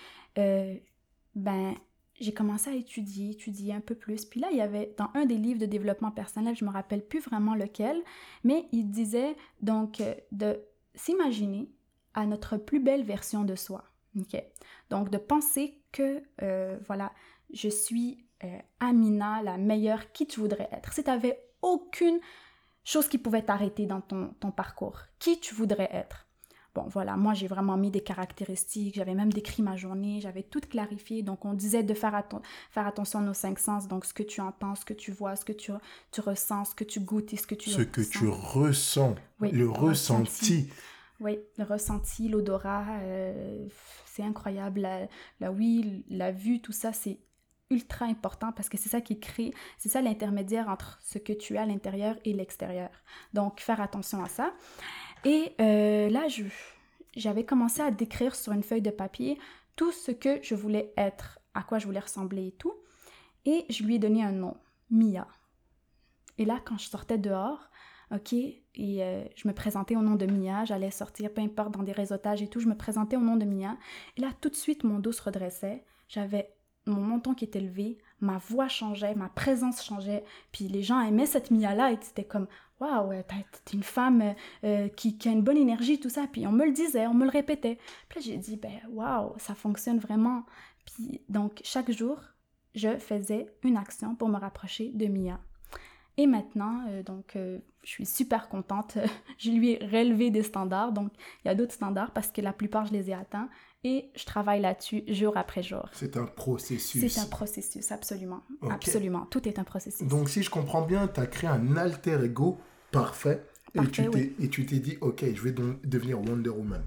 ben, 1.34 1.74
j'ai 2.20 2.32
commencé 2.32 2.70
à 2.70 2.74
étudier, 2.74 3.30
étudier 3.30 3.74
un 3.74 3.80
peu 3.80 3.94
plus. 3.94 4.24
Puis 4.24 4.40
là, 4.40 4.48
il 4.50 4.56
y 4.56 4.62
avait 4.62 4.94
dans 4.96 5.10
un 5.14 5.26
des 5.26 5.36
livres 5.36 5.60
de 5.60 5.66
développement 5.66 6.10
personnel, 6.10 6.56
je 6.56 6.64
me 6.64 6.70
rappelle 6.70 7.04
plus 7.06 7.20
vraiment 7.20 7.54
lequel, 7.54 8.02
mais 8.44 8.66
il 8.72 8.90
disait 8.90 9.36
donc 9.60 10.00
euh, 10.00 10.14
de 10.32 10.58
s'imaginer 10.94 11.70
à 12.14 12.26
notre 12.26 12.56
plus 12.56 12.80
belle 12.80 13.04
version 13.04 13.44
de 13.44 13.54
soi. 13.54 13.84
OK? 14.18 14.42
Donc, 14.90 15.10
de 15.10 15.18
penser 15.18 15.82
que, 15.92 16.22
euh, 16.42 16.78
voilà, 16.86 17.12
je 17.52 17.68
suis 17.68 18.24
euh, 18.44 18.58
Amina, 18.80 19.42
la 19.42 19.58
meilleure 19.58 20.12
qui 20.12 20.26
tu 20.26 20.40
voudrais 20.40 20.68
être. 20.72 20.92
Si 20.92 21.04
tu 21.04 21.10
n'avais 21.10 21.38
aucune 21.60 22.18
chose 22.84 23.08
qui 23.08 23.18
pouvait 23.18 23.42
t'arrêter 23.42 23.86
dans 23.86 24.00
ton 24.00 24.50
parcours, 24.52 25.00
qui 25.18 25.40
tu 25.40 25.54
voudrais 25.54 25.88
être? 25.92 26.25
Bon, 26.76 26.84
voilà, 26.88 27.16
moi 27.16 27.32
j'ai 27.32 27.46
vraiment 27.46 27.78
mis 27.78 27.90
des 27.90 28.02
caractéristiques, 28.02 28.96
j'avais 28.96 29.14
même 29.14 29.32
décrit 29.32 29.62
ma 29.62 29.76
journée, 29.76 30.20
j'avais 30.20 30.42
tout 30.42 30.60
clarifié. 30.60 31.22
Donc 31.22 31.46
on 31.46 31.54
disait 31.54 31.82
de 31.82 31.94
faire, 31.94 32.12
atten- 32.14 32.42
faire 32.70 32.86
attention 32.86 33.20
à 33.20 33.22
nos 33.22 33.32
cinq 33.32 33.58
sens, 33.58 33.88
donc 33.88 34.04
ce 34.04 34.12
que 34.12 34.22
tu 34.22 34.42
entends, 34.42 34.74
ce 34.74 34.84
que 34.84 34.92
tu 34.92 35.10
vois, 35.10 35.36
ce 35.36 35.46
que 35.46 35.54
tu, 35.54 35.72
tu 36.12 36.20
ressens, 36.20 36.66
ce 36.66 36.74
que 36.74 36.84
tu 36.84 37.00
goûtes 37.00 37.32
et 37.32 37.38
ce 37.38 37.46
que 37.46 37.54
tu 37.54 37.70
Ce 37.70 37.80
que 37.80 38.02
tu 38.02 38.28
ressens, 38.28 39.14
Oui, 39.40 39.50
le 39.52 39.64
le 39.64 39.70
ressenti. 39.70 40.68
Oui, 41.20 41.38
le 41.56 41.64
ressenti, 41.64 42.28
l'odorat, 42.28 42.84
euh, 43.00 43.66
c'est 44.04 44.22
incroyable. 44.22 44.80
La, 44.80 45.08
la 45.40 45.50
oui, 45.50 46.04
la 46.10 46.30
vue, 46.30 46.60
tout 46.60 46.72
ça, 46.72 46.92
c'est 46.92 47.18
ultra 47.70 48.04
important 48.06 48.52
parce 48.52 48.68
que 48.68 48.76
c'est 48.78 48.90
ça 48.90 49.00
qui 49.00 49.18
crée, 49.18 49.52
c'est 49.78 49.88
ça 49.88 50.00
l'intermédiaire 50.02 50.68
entre 50.68 50.98
ce 51.02 51.18
que 51.18 51.32
tu 51.32 51.56
as 51.56 51.62
à 51.62 51.66
l'intérieur 51.66 52.16
et 52.24 52.32
l'extérieur. 52.34 52.90
Donc, 53.32 53.60
faire 53.60 53.80
attention 53.80 54.22
à 54.22 54.28
ça. 54.28 54.52
Et 55.26 55.52
euh, 55.60 56.08
là, 56.08 56.28
j'avais 57.16 57.44
commencé 57.44 57.82
à 57.82 57.90
décrire 57.90 58.36
sur 58.36 58.52
une 58.52 58.62
feuille 58.62 58.80
de 58.80 58.90
papier 58.90 59.38
tout 59.74 59.90
ce 59.90 60.12
que 60.12 60.38
je 60.40 60.54
voulais 60.54 60.94
être, 60.96 61.40
à 61.52 61.64
quoi 61.64 61.80
je 61.80 61.86
voulais 61.86 62.00
ressembler 62.00 62.46
et 62.46 62.52
tout. 62.52 62.74
Et 63.44 63.66
je 63.68 63.82
lui 63.82 63.96
ai 63.96 63.98
donné 63.98 64.22
un 64.22 64.30
nom, 64.30 64.56
Mia. 64.88 65.26
Et 66.38 66.44
là, 66.44 66.60
quand 66.64 66.78
je 66.78 66.88
sortais 66.88 67.18
dehors, 67.18 67.70
OK, 68.14 68.34
et 68.34 68.62
euh, 68.78 69.24
je 69.34 69.48
me 69.48 69.52
présentais 69.52 69.96
au 69.96 70.02
nom 70.02 70.14
de 70.14 70.26
Mia, 70.26 70.64
j'allais 70.64 70.92
sortir, 70.92 71.34
peu 71.34 71.40
importe, 71.40 71.72
dans 71.72 71.82
des 71.82 71.90
réseautages 71.90 72.40
et 72.40 72.46
tout, 72.46 72.60
je 72.60 72.68
me 72.68 72.76
présentais 72.76 73.16
au 73.16 73.20
nom 73.20 73.36
de 73.36 73.44
Mia. 73.44 73.76
Et 74.16 74.20
là, 74.20 74.28
tout 74.40 74.48
de 74.48 74.54
suite, 74.54 74.84
mon 74.84 75.00
dos 75.00 75.10
se 75.10 75.22
redressait, 75.22 75.84
j'avais 76.06 76.54
mon 76.86 77.00
menton 77.00 77.34
qui 77.34 77.44
était 77.44 77.60
levé, 77.60 77.98
ma 78.20 78.38
voix 78.38 78.68
changeait, 78.68 79.16
ma 79.16 79.28
présence 79.28 79.84
changeait, 79.84 80.22
puis 80.52 80.68
les 80.68 80.84
gens 80.84 81.00
aimaient 81.00 81.26
cette 81.26 81.50
Mia-là 81.50 81.90
et 81.90 81.98
c'était 82.00 82.24
comme 82.24 82.46
«Waouh, 82.78 83.10
t'es 83.64 83.72
une 83.72 83.82
femme 83.82 84.34
euh, 84.64 84.88
qui, 84.88 85.16
qui 85.16 85.28
a 85.28 85.32
une 85.32 85.42
bonne 85.42 85.56
énergie, 85.56 85.98
tout 85.98 86.10
ça.» 86.10 86.26
Puis 86.32 86.46
on 86.46 86.52
me 86.52 86.66
le 86.66 86.72
disait, 86.72 87.06
on 87.06 87.14
me 87.14 87.24
le 87.24 87.30
répétait. 87.30 87.78
Puis 88.08 88.20
j'ai 88.20 88.36
dit 88.36 88.56
«Ben, 88.62 88.80
waouh, 88.90 89.32
ça 89.38 89.54
fonctionne 89.54 89.98
vraiment.» 89.98 90.44
Puis 90.84 91.22
donc, 91.28 91.60
chaque 91.64 91.90
jour, 91.90 92.20
je 92.74 92.98
faisais 92.98 93.46
une 93.62 93.76
action 93.76 94.14
pour 94.14 94.28
me 94.28 94.38
rapprocher 94.38 94.90
de 94.92 95.06
Mia. 95.06 95.40
Et 96.18 96.26
maintenant, 96.26 96.84
euh, 96.88 97.02
donc, 97.02 97.36
euh, 97.36 97.58
je 97.82 97.90
suis 97.90 98.06
super 98.06 98.48
contente. 98.48 98.98
je 99.38 99.50
lui 99.50 99.72
ai 99.72 99.78
relevé 99.84 100.30
des 100.30 100.42
standards. 100.42 100.92
Donc, 100.92 101.12
il 101.44 101.48
y 101.48 101.50
a 101.50 101.54
d'autres 101.54 101.74
standards 101.74 102.12
parce 102.12 102.30
que 102.30 102.40
la 102.40 102.52
plupart, 102.52 102.86
je 102.86 102.92
les 102.92 103.10
ai 103.10 103.14
atteints. 103.14 103.48
Et 103.88 104.10
je 104.16 104.24
travaille 104.24 104.60
là-dessus 104.60 105.04
jour 105.06 105.36
après 105.36 105.62
jour. 105.62 105.88
C'est 105.92 106.16
un 106.16 106.24
processus. 106.26 107.06
C'est 107.08 107.20
un 107.20 107.26
processus, 107.26 107.92
absolument. 107.92 108.42
Absolument. 108.68 109.26
Tout 109.26 109.46
est 109.46 109.60
un 109.60 109.64
processus. 109.64 110.08
Donc, 110.08 110.28
si 110.28 110.42
je 110.42 110.50
comprends 110.50 110.82
bien, 110.82 111.06
tu 111.06 111.20
as 111.20 111.26
créé 111.28 111.48
un 111.48 111.76
alter 111.76 112.18
ego 112.24 112.58
parfait. 112.90 113.46
et 113.74 113.78
Parfait, 113.78 113.90
tu 113.92 114.10
t'es 114.10 114.32
et 114.40 114.48
tu 114.48 114.66
t'es 114.66 114.80
dit, 114.80 114.98
OK, 115.00 115.24
je 115.32 115.40
vais 115.40 115.52
donc 115.52 115.80
devenir 115.86 116.18
Wonder 116.20 116.50
Woman. 116.50 116.82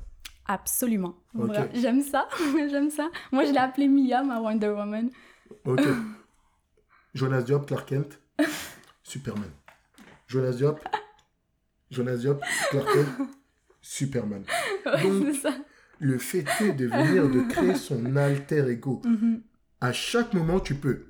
Absolument. 0.46 1.16
Voilà. 1.34 1.70
J'aime 1.74 2.02
ça. 2.02 2.28
J'aime 2.70 2.90
ça. 2.90 3.10
Moi, 3.32 3.46
je 3.46 3.52
l'ai 3.52 3.60
appelée 3.60 3.88
Mia, 3.88 4.22
ma 4.22 4.42
Wonder 4.42 4.68
Woman. 4.68 5.10
OK. 5.64 5.80
Jonas 7.14 7.44
Diop, 7.44 7.66
Clark 7.66 7.88
Kent, 7.88 8.20
Superman. 9.04 9.52
Jonas 10.28 10.52
Diop, 10.58 10.82
Jonas 11.92 12.18
Diop, 12.18 12.42
Clark 12.72 12.88
Kent, 12.94 13.30
Superman. 13.82 14.44
Ouais, 14.86 15.04
Donc- 15.04 15.28
c'est 15.34 15.42
ça. 15.42 15.54
Le 16.00 16.18
fait 16.18 16.46
est 16.62 16.72
de 16.74 16.88
venir 16.88 17.30
de 17.30 17.42
créer 17.42 17.76
son 17.76 18.16
alter 18.16 18.66
ego. 18.70 19.02
Mhm. 19.06 19.42
À 19.82 19.94
chaque 19.94 20.34
moment, 20.34 20.60
tu 20.60 20.76
peux 20.76 21.06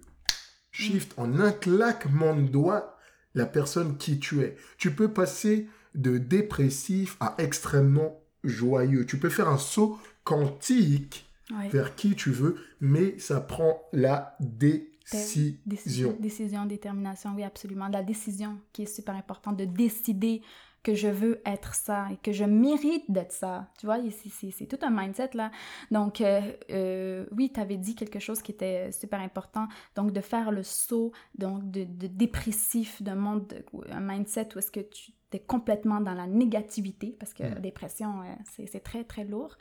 shift 0.72 1.14
en 1.18 1.40
un 1.40 1.52
claquement 1.52 2.36
de 2.36 2.48
doigts 2.48 2.96
la 3.34 3.46
personne 3.48 3.98
qui 3.98 4.20
tu 4.20 4.42
es. 4.42 4.56
Tu 4.78 4.92
peux 4.92 5.12
passer 5.12 5.68
de 5.96 6.18
dépressif 6.20 7.18
à 7.20 7.36
extrêmement 7.40 8.22
joyeux. 8.44 9.06
Tu 9.06 9.18
peux 9.18 9.30
faire 9.30 9.50
un 9.50 9.58
saut 9.58 9.98
quantique 10.24 11.26
vers 11.72 11.96
qui 11.96 12.16
tu 12.16 12.30
veux, 12.32 12.58
mais 12.80 13.18
ça 13.18 13.42
prend 13.42 13.82
la 13.92 14.38
Décision. 14.40 15.56
décision. 15.66 16.18
Décision, 16.20 16.66
détermination, 16.68 17.34
oui, 17.36 17.44
absolument. 17.44 17.88
La 17.88 18.04
décision 18.04 18.60
qui 18.72 18.84
est 18.84 18.94
super 18.96 19.16
importante, 19.16 19.58
de 19.58 19.66
décider 19.66 20.42
que 20.84 20.94
je 20.94 21.08
veux 21.08 21.42
être 21.46 21.74
ça 21.76 22.08
et 22.12 22.18
que 22.18 22.32
je 22.32 22.46
mérite 22.46 23.04
d'être 23.10 23.32
ça. 23.34 23.68
Tu 23.80 23.86
vois, 23.86 23.98
c'est- 24.10 24.66
tout 24.68 24.80
un 24.82 24.90
mindset 24.90 25.32
là. 25.34 25.52
Donc, 25.92 26.22
euh, 26.22 26.42
euh, 26.70 27.26
oui, 27.32 27.52
tu 27.54 27.60
avais 27.60 27.78
dit 27.78 27.96
quelque 27.96 28.20
chose 28.20 28.42
qui 28.42 28.52
était 28.52 28.92
super 28.92 29.20
important. 29.20 29.68
Donc, 29.96 30.12
de 30.12 30.22
faire 30.22 30.52
le 30.52 30.64
saut 30.64 31.12
donc 31.38 31.70
de, 31.70 31.84
de 31.84 32.08
dépressif 32.08 33.02
d'un 33.02 33.16
monde, 33.16 33.48
de- 33.48 33.92
un 33.92 34.00
mindset 34.00 34.50
où 34.56 34.60
est-ce 34.60 34.72
que 34.72 34.80
tu 34.80 35.12
es 35.34 35.40
complètement 35.40 36.02
dans 36.02 36.14
la 36.16 36.28
négativité, 36.28 37.16
parce 37.20 37.34
que 37.34 37.44
Mm. 37.44 37.54
la 37.56 37.60
dépression, 37.60 38.22
euh, 38.22 38.26
c'est 38.52 38.66
c'est 38.68 38.80
très, 38.80 39.04
très 39.04 39.24
lourd. 39.26 39.58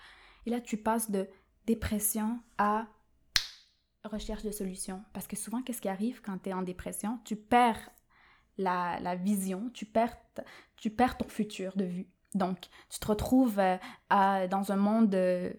Et 0.46 0.50
là, 0.50 0.60
tu 0.60 0.76
passes 0.78 1.10
de 1.10 1.26
dépression 1.66 2.38
à 2.58 2.86
recherche 4.04 4.42
de 4.42 4.50
solutions. 4.50 5.02
Parce 5.12 5.26
que 5.26 5.36
souvent, 5.36 5.60
qu'est-ce 5.62 5.82
qui 5.82 5.88
arrive 5.88 6.22
quand 6.22 6.38
tu 6.42 6.48
es 6.50 6.52
en 6.54 6.62
dépression? 6.62 7.18
Tu 7.24 7.36
perds 7.36 7.90
la, 8.58 9.14
vision, 9.16 9.70
tu 9.72 9.86
perds, 9.86 10.16
tu 10.76 10.90
perds 10.90 11.16
ton 11.16 11.28
futur 11.28 11.76
de 11.76 11.84
vue. 11.84 12.08
Donc, 12.34 12.68
tu 12.90 12.98
te 12.98 13.06
retrouves 13.06 13.58
euh, 13.58 13.76
à- 14.10 14.46
dans 14.48 14.70
un 14.72 14.76
monde 14.76 15.14
euh, 15.14 15.50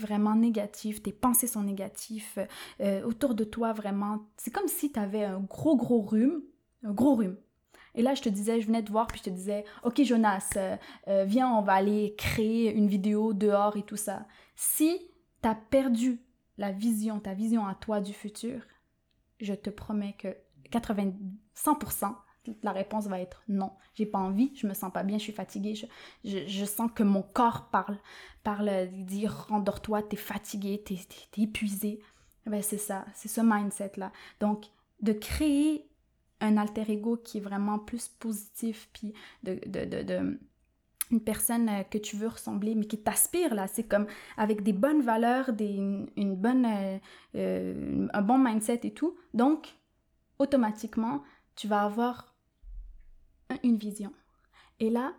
vraiment 0.00 0.34
négatif, 0.34 1.02
tes 1.02 1.12
pensées 1.12 1.46
sont 1.46 1.62
négatives, 1.62 2.46
euh, 2.80 3.04
autour 3.04 3.34
de 3.34 3.44
toi, 3.44 3.72
vraiment, 3.72 4.26
c'est 4.36 4.50
comme 4.50 4.66
si 4.66 4.90
tu 4.90 4.98
avais 4.98 5.24
un 5.24 5.40
gros, 5.40 5.76
gros 5.76 6.02
rhume, 6.02 6.42
un 6.82 6.92
gros 6.92 7.14
rhume. 7.14 7.36
Et 7.94 8.02
là, 8.02 8.14
je 8.14 8.22
te 8.22 8.28
disais, 8.28 8.60
je 8.60 8.66
venais 8.66 8.82
te 8.82 8.90
voir, 8.90 9.06
puis 9.06 9.18
je 9.18 9.24
te 9.24 9.30
disais, 9.30 9.64
OK, 9.84 10.02
Jonas, 10.02 10.58
viens, 11.06 11.48
on 11.48 11.62
va 11.62 11.74
aller 11.74 12.16
créer 12.18 12.74
une 12.74 12.88
vidéo 12.88 13.34
dehors 13.34 13.76
et 13.76 13.84
tout 13.84 13.96
ça. 13.96 14.26
Si 14.56 14.98
tu 15.40 15.48
as 15.48 15.54
perdu 15.54 16.20
la 16.58 16.72
vision, 16.72 17.20
ta 17.20 17.34
vision 17.34 17.68
à 17.68 17.76
toi 17.76 18.00
du 18.00 18.12
futur, 18.12 18.62
je 19.40 19.54
te 19.54 19.70
promets 19.70 20.14
que 20.18 20.36
80, 20.70 21.12
100%, 21.54 22.14
la 22.62 22.72
réponse 22.72 23.06
va 23.06 23.20
être 23.20 23.42
non. 23.48 23.72
J'ai 23.94 24.06
pas 24.06 24.18
envie, 24.18 24.52
je 24.54 24.66
me 24.66 24.74
sens 24.74 24.92
pas 24.92 25.02
bien, 25.02 25.18
je 25.18 25.22
suis 25.22 25.32
fatiguée, 25.32 25.74
je, 25.74 25.86
je, 26.46 26.64
sens 26.64 26.90
que 26.94 27.02
mon 27.02 27.22
corps 27.22 27.68
parle, 27.70 27.96
parle, 28.42 28.88
dit 28.92 29.26
rendors-toi, 29.26 30.02
t'es 30.02 30.16
fatigué, 30.16 30.82
t'es 30.84 30.96
t'es- 30.96 31.26
t'es 31.30 31.42
épuisé. 31.42 32.00
Ben, 32.46 32.62
c'est 32.62 32.78
ça, 32.78 33.06
c'est 33.14 33.28
ce 33.28 33.40
mindset-là. 33.40 34.12
Donc, 34.40 34.66
de 35.00 35.12
créer 35.12 35.88
un 36.40 36.56
alter 36.58 36.84
ego 36.90 37.16
qui 37.16 37.38
est 37.38 37.40
vraiment 37.40 37.78
plus 37.78 38.08
positif, 38.08 38.88
puis 38.92 39.14
de, 39.42 39.58
de, 39.66 39.84
de, 39.86 40.02
de- 40.02 40.38
une 41.10 41.20
personne 41.20 41.68
euh, 41.68 41.82
que 41.84 41.98
tu 41.98 42.16
veux 42.16 42.28
ressembler, 42.28 42.74
mais 42.74 42.86
qui 42.86 42.98
t'aspire, 42.98 43.54
là. 43.54 43.66
C'est 43.66 43.84
comme 43.84 44.06
avec 44.36 44.62
des 44.62 44.72
bonnes 44.72 45.02
valeurs, 45.02 45.52
des, 45.52 45.74
une, 45.76 46.08
une 46.16 46.34
bonne, 46.36 46.66
euh, 46.66 46.98
euh, 47.36 48.08
un 48.12 48.22
bon 48.22 48.38
mindset 48.38 48.80
et 48.84 48.92
tout. 48.94 49.16
Donc, 49.34 49.74
automatiquement, 50.38 51.22
tu 51.56 51.68
vas 51.68 51.82
avoir 51.82 52.34
un- 53.50 53.58
une 53.62 53.76
vision. 53.76 54.12
Et 54.80 54.90
là, 54.90 55.14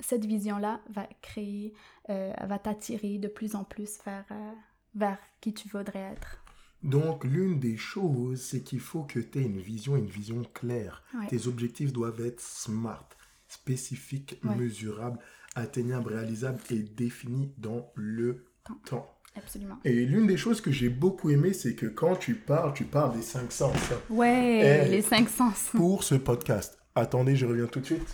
cette 0.00 0.24
vision-là 0.24 0.80
va 0.90 1.06
créer, 1.20 1.74
euh, 2.10 2.32
va 2.46 2.58
t'attirer 2.58 3.18
de 3.18 3.28
plus 3.28 3.54
en 3.54 3.64
plus 3.64 3.98
vers, 4.04 4.24
euh, 4.30 4.52
vers 4.94 5.18
qui 5.40 5.52
tu 5.54 5.68
voudrais 5.68 6.00
être. 6.12 6.38
Donc, 6.82 7.24
l'une 7.24 7.60
des 7.60 7.76
choses, 7.76 8.40
c'est 8.40 8.62
qu'il 8.62 8.80
faut 8.80 9.04
que 9.04 9.20
tu 9.20 9.38
aies 9.38 9.44
une 9.44 9.60
vision, 9.60 9.96
une 9.96 10.06
vision 10.06 10.42
claire. 10.52 11.02
Ouais. 11.14 11.28
Tes 11.28 11.46
objectifs 11.46 11.92
doivent 11.92 12.20
être 12.20 12.40
smart, 12.40 13.08
spécifiques, 13.46 14.40
Ouais. 14.44 14.56
mesurables, 14.56 15.18
atteignables, 15.54 16.12
réalisables 16.12 16.60
et 16.70 16.80
définis 16.82 17.52
dans 17.58 17.92
le 17.94 18.46
Temps. 18.64 18.74
temps. 18.84 19.11
Absolument. 19.36 19.78
Et 19.84 20.04
l'une 20.04 20.26
des 20.26 20.36
choses 20.36 20.60
que 20.60 20.70
j'ai 20.70 20.90
beaucoup 20.90 21.30
aimé, 21.30 21.52
c'est 21.54 21.74
que 21.74 21.86
quand 21.86 22.16
tu 22.16 22.34
parles, 22.34 22.74
tu 22.74 22.84
parles 22.84 23.16
des 23.16 23.22
cinq 23.22 23.50
sens. 23.50 23.74
Ouais, 24.10 24.84
Eh. 24.86 24.90
les 24.90 25.02
cinq 25.02 25.28
sens. 25.28 25.70
Pour 25.74 26.04
ce 26.04 26.14
podcast. 26.16 26.78
Attendez, 26.94 27.34
je 27.36 27.46
reviens 27.46 27.66
tout 27.66 27.80
de 27.80 27.86
suite. 27.86 28.06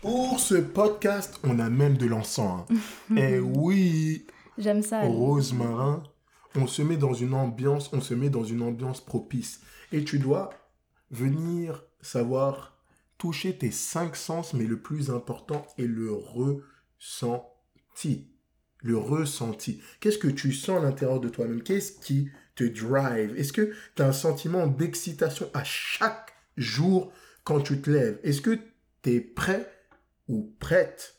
Pour 0.00 0.38
ce 0.40 0.54
podcast, 0.54 1.40
on 1.44 1.58
a 1.58 1.68
même 1.68 1.96
de 1.96 2.06
l'encens. 2.06 2.64
hein. 3.10 3.16
Et 3.16 3.38
oui, 3.40 4.26
J'aime 4.56 4.82
ça. 4.82 5.02
Rosemarin, 5.02 6.02
on 6.54 6.66
se 6.66 6.82
met 6.82 6.96
dans 6.96 7.14
une 7.14 7.34
ambiance, 7.34 7.90
on 7.92 8.00
se 8.00 8.14
met 8.14 8.30
dans 8.30 8.44
une 8.44 8.62
ambiance 8.62 9.04
propice. 9.04 9.60
Et 9.92 10.04
tu 10.04 10.18
dois 10.18 10.50
venir 11.10 11.84
savoir 12.00 12.78
toucher 13.18 13.56
tes 13.58 13.70
cinq 13.72 14.14
sens, 14.16 14.54
mais 14.54 14.64
le 14.64 14.80
plus 14.80 15.10
important 15.10 15.66
est 15.78 15.86
le 15.86 16.12
ressenti. 16.12 18.28
Le 18.82 18.96
ressenti. 18.96 19.80
Qu'est-ce 20.00 20.18
que 20.18 20.28
tu 20.28 20.52
sens 20.52 20.80
à 20.80 20.84
l'intérieur 20.84 21.20
de 21.20 21.28
toi-même? 21.28 21.62
Qu'est-ce 21.62 21.92
qui 21.92 22.30
te 22.54 22.64
drive? 22.64 23.34
Est-ce 23.36 23.52
que 23.52 23.72
tu 23.96 24.02
as 24.02 24.06
un 24.06 24.12
sentiment 24.12 24.66
d'excitation 24.66 25.50
à 25.54 25.64
chaque 25.64 26.32
jour 26.56 27.12
quand 27.44 27.60
tu 27.60 27.80
te 27.80 27.90
lèves? 27.90 28.18
Est-ce 28.22 28.40
que 28.40 28.58
tu 29.02 29.10
es 29.14 29.20
prêt 29.20 29.68
ou 30.28 30.54
prête? 30.60 31.16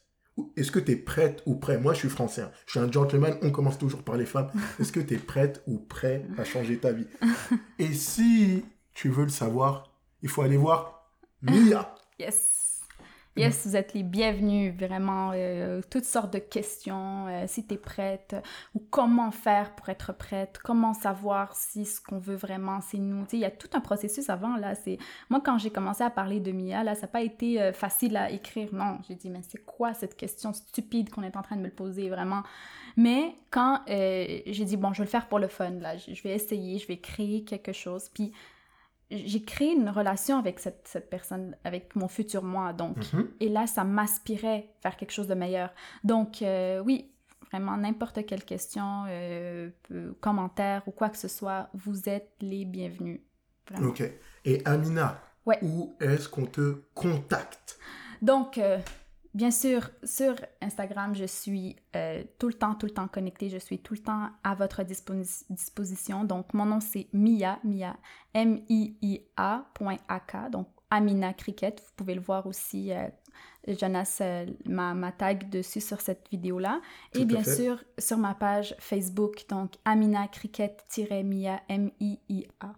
Est-ce 0.56 0.72
que 0.72 0.80
tu 0.80 0.92
es 0.94 0.96
prête 0.96 1.44
ou 1.46 1.56
prêt? 1.56 1.78
Moi, 1.78 1.94
je 1.94 2.00
suis 2.00 2.10
français. 2.10 2.42
hein. 2.44 2.52
Je 2.66 2.72
suis 2.72 2.80
un 2.80 2.90
gentleman. 2.90 3.38
On 3.42 3.52
commence 3.52 3.78
toujours 3.78 4.04
par 4.04 4.16
les 4.16 4.26
femmes. 4.26 4.50
Est-ce 4.80 4.94
que 4.94 5.02
tu 5.02 5.16
es 5.16 5.18
prête 5.18 5.62
ou 5.68 5.80
prêt 5.80 6.26
à 6.38 6.46
changer 6.46 6.78
ta 6.78 6.94
vie? 6.94 7.08
Et 7.80 7.92
si 7.94 8.64
tu 8.94 9.10
veux 9.10 9.24
le 9.24 9.30
savoir, 9.30 9.92
il 10.22 10.30
faut 10.30 10.42
aller 10.42 10.56
voir 10.58 11.12
Mia. 11.42 11.94
Yes. 12.18 12.59
Yes, 13.40 13.66
vous 13.66 13.78
êtes 13.78 13.94
les 13.94 14.04
bienvenus, 14.04 14.74
vraiment, 14.76 15.32
euh, 15.34 15.80
toutes 15.90 16.04
sortes 16.04 16.34
de 16.34 16.40
questions, 16.40 17.28
euh, 17.28 17.46
si 17.48 17.66
tu 17.66 17.76
es 17.76 17.78
prête, 17.78 18.36
ou 18.76 18.80
comment 18.90 19.32
faire 19.32 19.76
pour 19.76 19.88
être 19.88 20.12
prête, 20.12 20.60
comment 20.62 20.94
savoir 20.94 21.56
si 21.56 21.86
ce 21.86 22.02
qu'on 22.02 22.18
veut 22.18 22.36
vraiment, 22.36 22.82
c'est 22.82 22.98
nous. 22.98 23.26
Il 23.32 23.40
y 23.40 23.46
a 23.46 23.50
tout 23.50 23.70
un 23.72 23.80
processus 23.80 24.30
avant, 24.30 24.58
là. 24.58 24.76
C'est 24.76 24.98
Moi, 25.30 25.40
quand 25.40 25.58
j'ai 25.58 25.70
commencé 25.70 26.04
à 26.04 26.10
parler 26.10 26.42
de 26.42 26.52
Mia, 26.52 26.84
là, 26.84 26.96
ça 26.96 27.04
n'a 27.04 27.08
pas 27.08 27.22
été 27.22 27.62
euh, 27.62 27.72
facile 27.72 28.18
à 28.18 28.30
écrire, 28.30 28.74
non. 28.74 28.98
J'ai 29.08 29.16
dit, 29.16 29.30
mais 29.30 29.40
c'est 29.48 29.64
quoi 29.64 29.94
cette 29.94 30.18
question 30.18 30.52
stupide 30.52 31.10
qu'on 31.10 31.24
est 31.24 31.38
en 31.38 31.42
train 31.42 31.56
de 31.56 31.62
me 31.62 31.70
poser, 31.70 32.10
vraiment? 32.10 32.44
Mais 32.98 33.36
quand 33.52 33.80
j'ai 33.88 34.66
dit, 34.66 34.76
bon, 34.76 34.92
je 34.92 34.98
vais 34.98 35.06
le 35.06 35.10
faire 35.10 35.30
pour 35.30 35.40
le 35.40 35.48
fun, 35.48 35.70
là, 35.80 35.96
je 35.96 36.22
vais 36.24 36.32
essayer, 36.32 36.78
je 36.78 36.88
vais 36.88 36.98
créer 36.98 37.46
quelque 37.46 37.72
chose, 37.72 38.10
puis 38.14 38.34
j'ai 39.12 39.42
créé 39.44 39.74
une 39.74 39.90
relation 39.90 40.38
avec 40.38 40.60
cette, 40.60 40.88
cette 40.88 41.10
personne, 41.10 41.56
avec 41.64 41.96
mon 41.96 42.08
futur 42.08 42.44
moi. 42.44 42.74
Donc, 42.74 42.98
Mhm. 43.14 43.28
et 43.40 43.50
là, 43.50 43.66
ça 43.68 43.84
m'aspirait 43.84 44.70
faire 44.82 44.96
quelque 44.98 45.12
chose 45.12 45.28
de 45.28 45.34
meilleur. 45.36 45.72
Donc, 46.04 46.42
euh, 46.42 46.80
oui, 46.86 47.12
vraiment, 47.52 47.76
n'importe 47.78 48.26
quelle 48.26 48.44
question, 48.46 49.06
euh, 49.08 49.70
euh, 49.92 50.14
commentaire 50.22 50.84
ou 50.88 50.92
quoi 50.92 51.10
que 51.10 51.18
ce 51.18 51.28
soit, 51.28 51.70
vous 51.74 52.08
êtes 52.08 52.32
les 52.42 52.66
bienvenus. 52.66 53.22
Vraiment. 53.70 53.90
Ok. 53.90 54.04
Et 54.46 54.62
Amina, 54.66 55.20
Ouais. 55.46 55.58
où 55.64 55.96
est-ce 56.00 56.30
qu'on 56.30 56.46
te 56.46 56.84
contacte? 56.94 57.80
Donc, 58.22 58.58
euh, 58.60 58.78
bien 59.34 59.52
sûr, 59.52 59.90
sur 60.04 60.36
Instagram, 60.62 61.14
je 61.16 61.26
suis 61.26 61.76
euh, 61.96 62.24
tout 62.40 62.48
le 62.48 62.54
temps, 62.54 62.76
tout 62.76 62.86
le 62.86 62.92
temps 62.94 63.08
connectée. 63.08 63.50
Je 63.50 63.58
suis 63.58 63.80
tout 63.80 63.94
le 63.94 64.00
temps 64.02 64.30
à 64.44 64.56
votre 64.56 64.84
disposi- 64.84 65.44
disposition. 65.50 66.24
Donc, 66.24 66.54
mon 66.54 66.66
nom, 66.66 66.80
c'est 66.80 67.08
Mia, 67.14 67.60
Mia, 67.64 67.96
M-I-I-A, 68.34 69.66
point 69.74 69.98
AK. 70.08 70.52
Donc, 70.52 70.68
Amina 70.92 71.34
Cricket. 71.34 71.80
Vous 71.80 71.94
pouvez 71.96 72.16
le 72.16 72.22
voir 72.22 72.48
aussi. 72.48 72.92
euh, 72.92 73.08
Jonas 73.68 74.18
euh, 74.22 74.48
m'a 74.66 74.94
m'a 74.96 75.12
tag 75.12 75.50
dessus 75.50 75.82
sur 75.82 76.02
cette 76.02 76.28
vidéo-là. 76.32 76.82
Et 77.14 77.26
bien 77.26 77.44
fait. 77.44 77.56
sûr, 77.56 77.84
sur 78.00 78.18
ma 78.18 78.34
page 78.34 78.76
Facebook, 78.80 79.46
donc 79.50 79.74
Amina 79.86 80.28
Cricket-Mia, 80.28 81.62
M-I-I-A. 81.70 82.74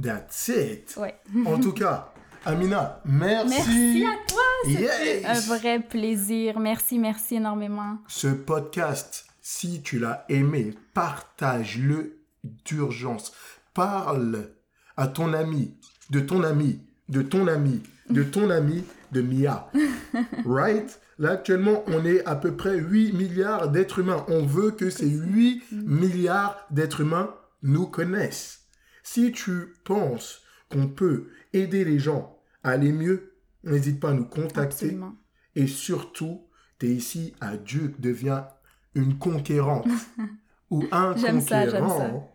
That's 0.00 0.48
it. 0.48 0.94
Ouais. 0.98 1.14
En 1.46 1.58
tout 1.58 1.72
cas, 1.72 2.12
Amina, 2.44 3.00
merci. 3.06 3.48
Merci 3.48 4.04
à 4.04 4.16
toi! 4.28 4.42
C'était 4.64 5.20
Yes. 5.20 5.24
un 5.26 5.56
vrai 5.56 5.80
plaisir. 5.80 6.58
Merci, 6.58 6.98
merci 6.98 7.36
énormément. 7.36 7.98
Ce 8.08 8.28
podcast, 8.28 9.26
si 9.40 9.82
tu 9.82 9.98
l'as 9.98 10.24
aimé, 10.28 10.74
partage-le 10.94 12.18
d'urgence. 12.64 13.32
Parle 13.74 14.50
à 14.96 15.08
ton 15.08 15.32
ami, 15.32 15.74
de 16.10 16.20
ton 16.20 16.42
ami, 16.42 16.80
de 17.08 17.22
ton 17.22 17.46
ami, 17.46 17.82
de 18.10 18.22
ton 18.22 18.50
ami, 18.50 18.84
de 19.12 19.20
Mia. 19.22 19.70
Right? 20.46 21.00
Là, 21.18 21.32
actuellement, 21.32 21.82
on 21.86 22.04
est 22.04 22.24
à 22.26 22.36
peu 22.36 22.56
près 22.56 22.76
8 22.78 23.12
milliards 23.12 23.70
d'êtres 23.70 24.00
humains. 24.00 24.24
On 24.28 24.44
veut 24.44 24.70
que 24.70 24.90
ces 24.90 25.08
8 25.08 25.62
milliards 25.72 26.66
d'êtres 26.70 27.00
humains 27.00 27.34
nous 27.62 27.86
connaissent. 27.86 28.60
Si 29.02 29.32
tu 29.32 29.74
penses 29.84 30.42
qu'on 30.70 30.88
peut 30.88 31.28
aider 31.52 31.84
les 31.84 31.98
gens 31.98 32.38
à 32.62 32.70
aller 32.70 32.92
mieux, 32.92 33.32
n'hésite 33.66 34.00
pas 34.00 34.10
à 34.10 34.14
nous 34.14 34.24
contacter. 34.24 34.86
Absolument. 34.86 35.14
Et 35.54 35.66
surtout, 35.66 36.46
tu 36.78 36.86
es 36.86 36.90
ici 36.90 37.34
à 37.40 37.56
Dieu, 37.56 37.94
deviens 37.98 38.48
une 38.94 39.18
conquérante 39.18 39.86
ou 40.70 40.84
un 40.92 41.16
J'aime 41.16 41.40
ça, 41.40 41.68
j'aime 41.68 41.86
conquérant. 41.86 42.32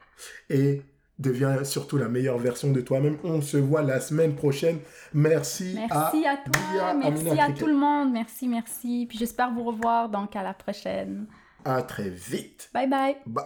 Et 0.50 0.82
deviens 1.20 1.64
surtout 1.64 1.98
la 1.98 2.10
meilleure 2.10 2.38
version 2.38 2.72
de 2.72 2.82
toi-même. 2.82 3.18
On 3.24 3.42
se 3.42 3.58
voit 3.58 3.82
la 3.84 4.00
semaine 4.00 4.36
prochaine. 4.36 4.80
Merci, 5.14 5.74
Merci 5.76 6.26
à, 6.26 6.38
toi, 6.38 6.62
Mia 6.74 6.94
merci 6.94 7.28
Amina 7.28 7.44
à 7.44 7.46
Cricket. 7.46 7.64
tout 7.64 7.68
le 7.68 7.78
monde, 7.78 8.12
merci, 8.12 8.48
merci. 8.48 9.06
Puis 9.08 9.18
j'espère 9.18 9.52
vous 9.52 9.64
revoir 9.64 10.10
donc 10.10 10.36
à 10.36 10.44
la 10.44 10.54
prochaine. 10.54 11.28
À 11.64 11.84
très 11.84 12.10
vite. 12.10 12.70
Bye 12.74 12.90
bye. 12.90 13.18
Bye. 13.26 13.46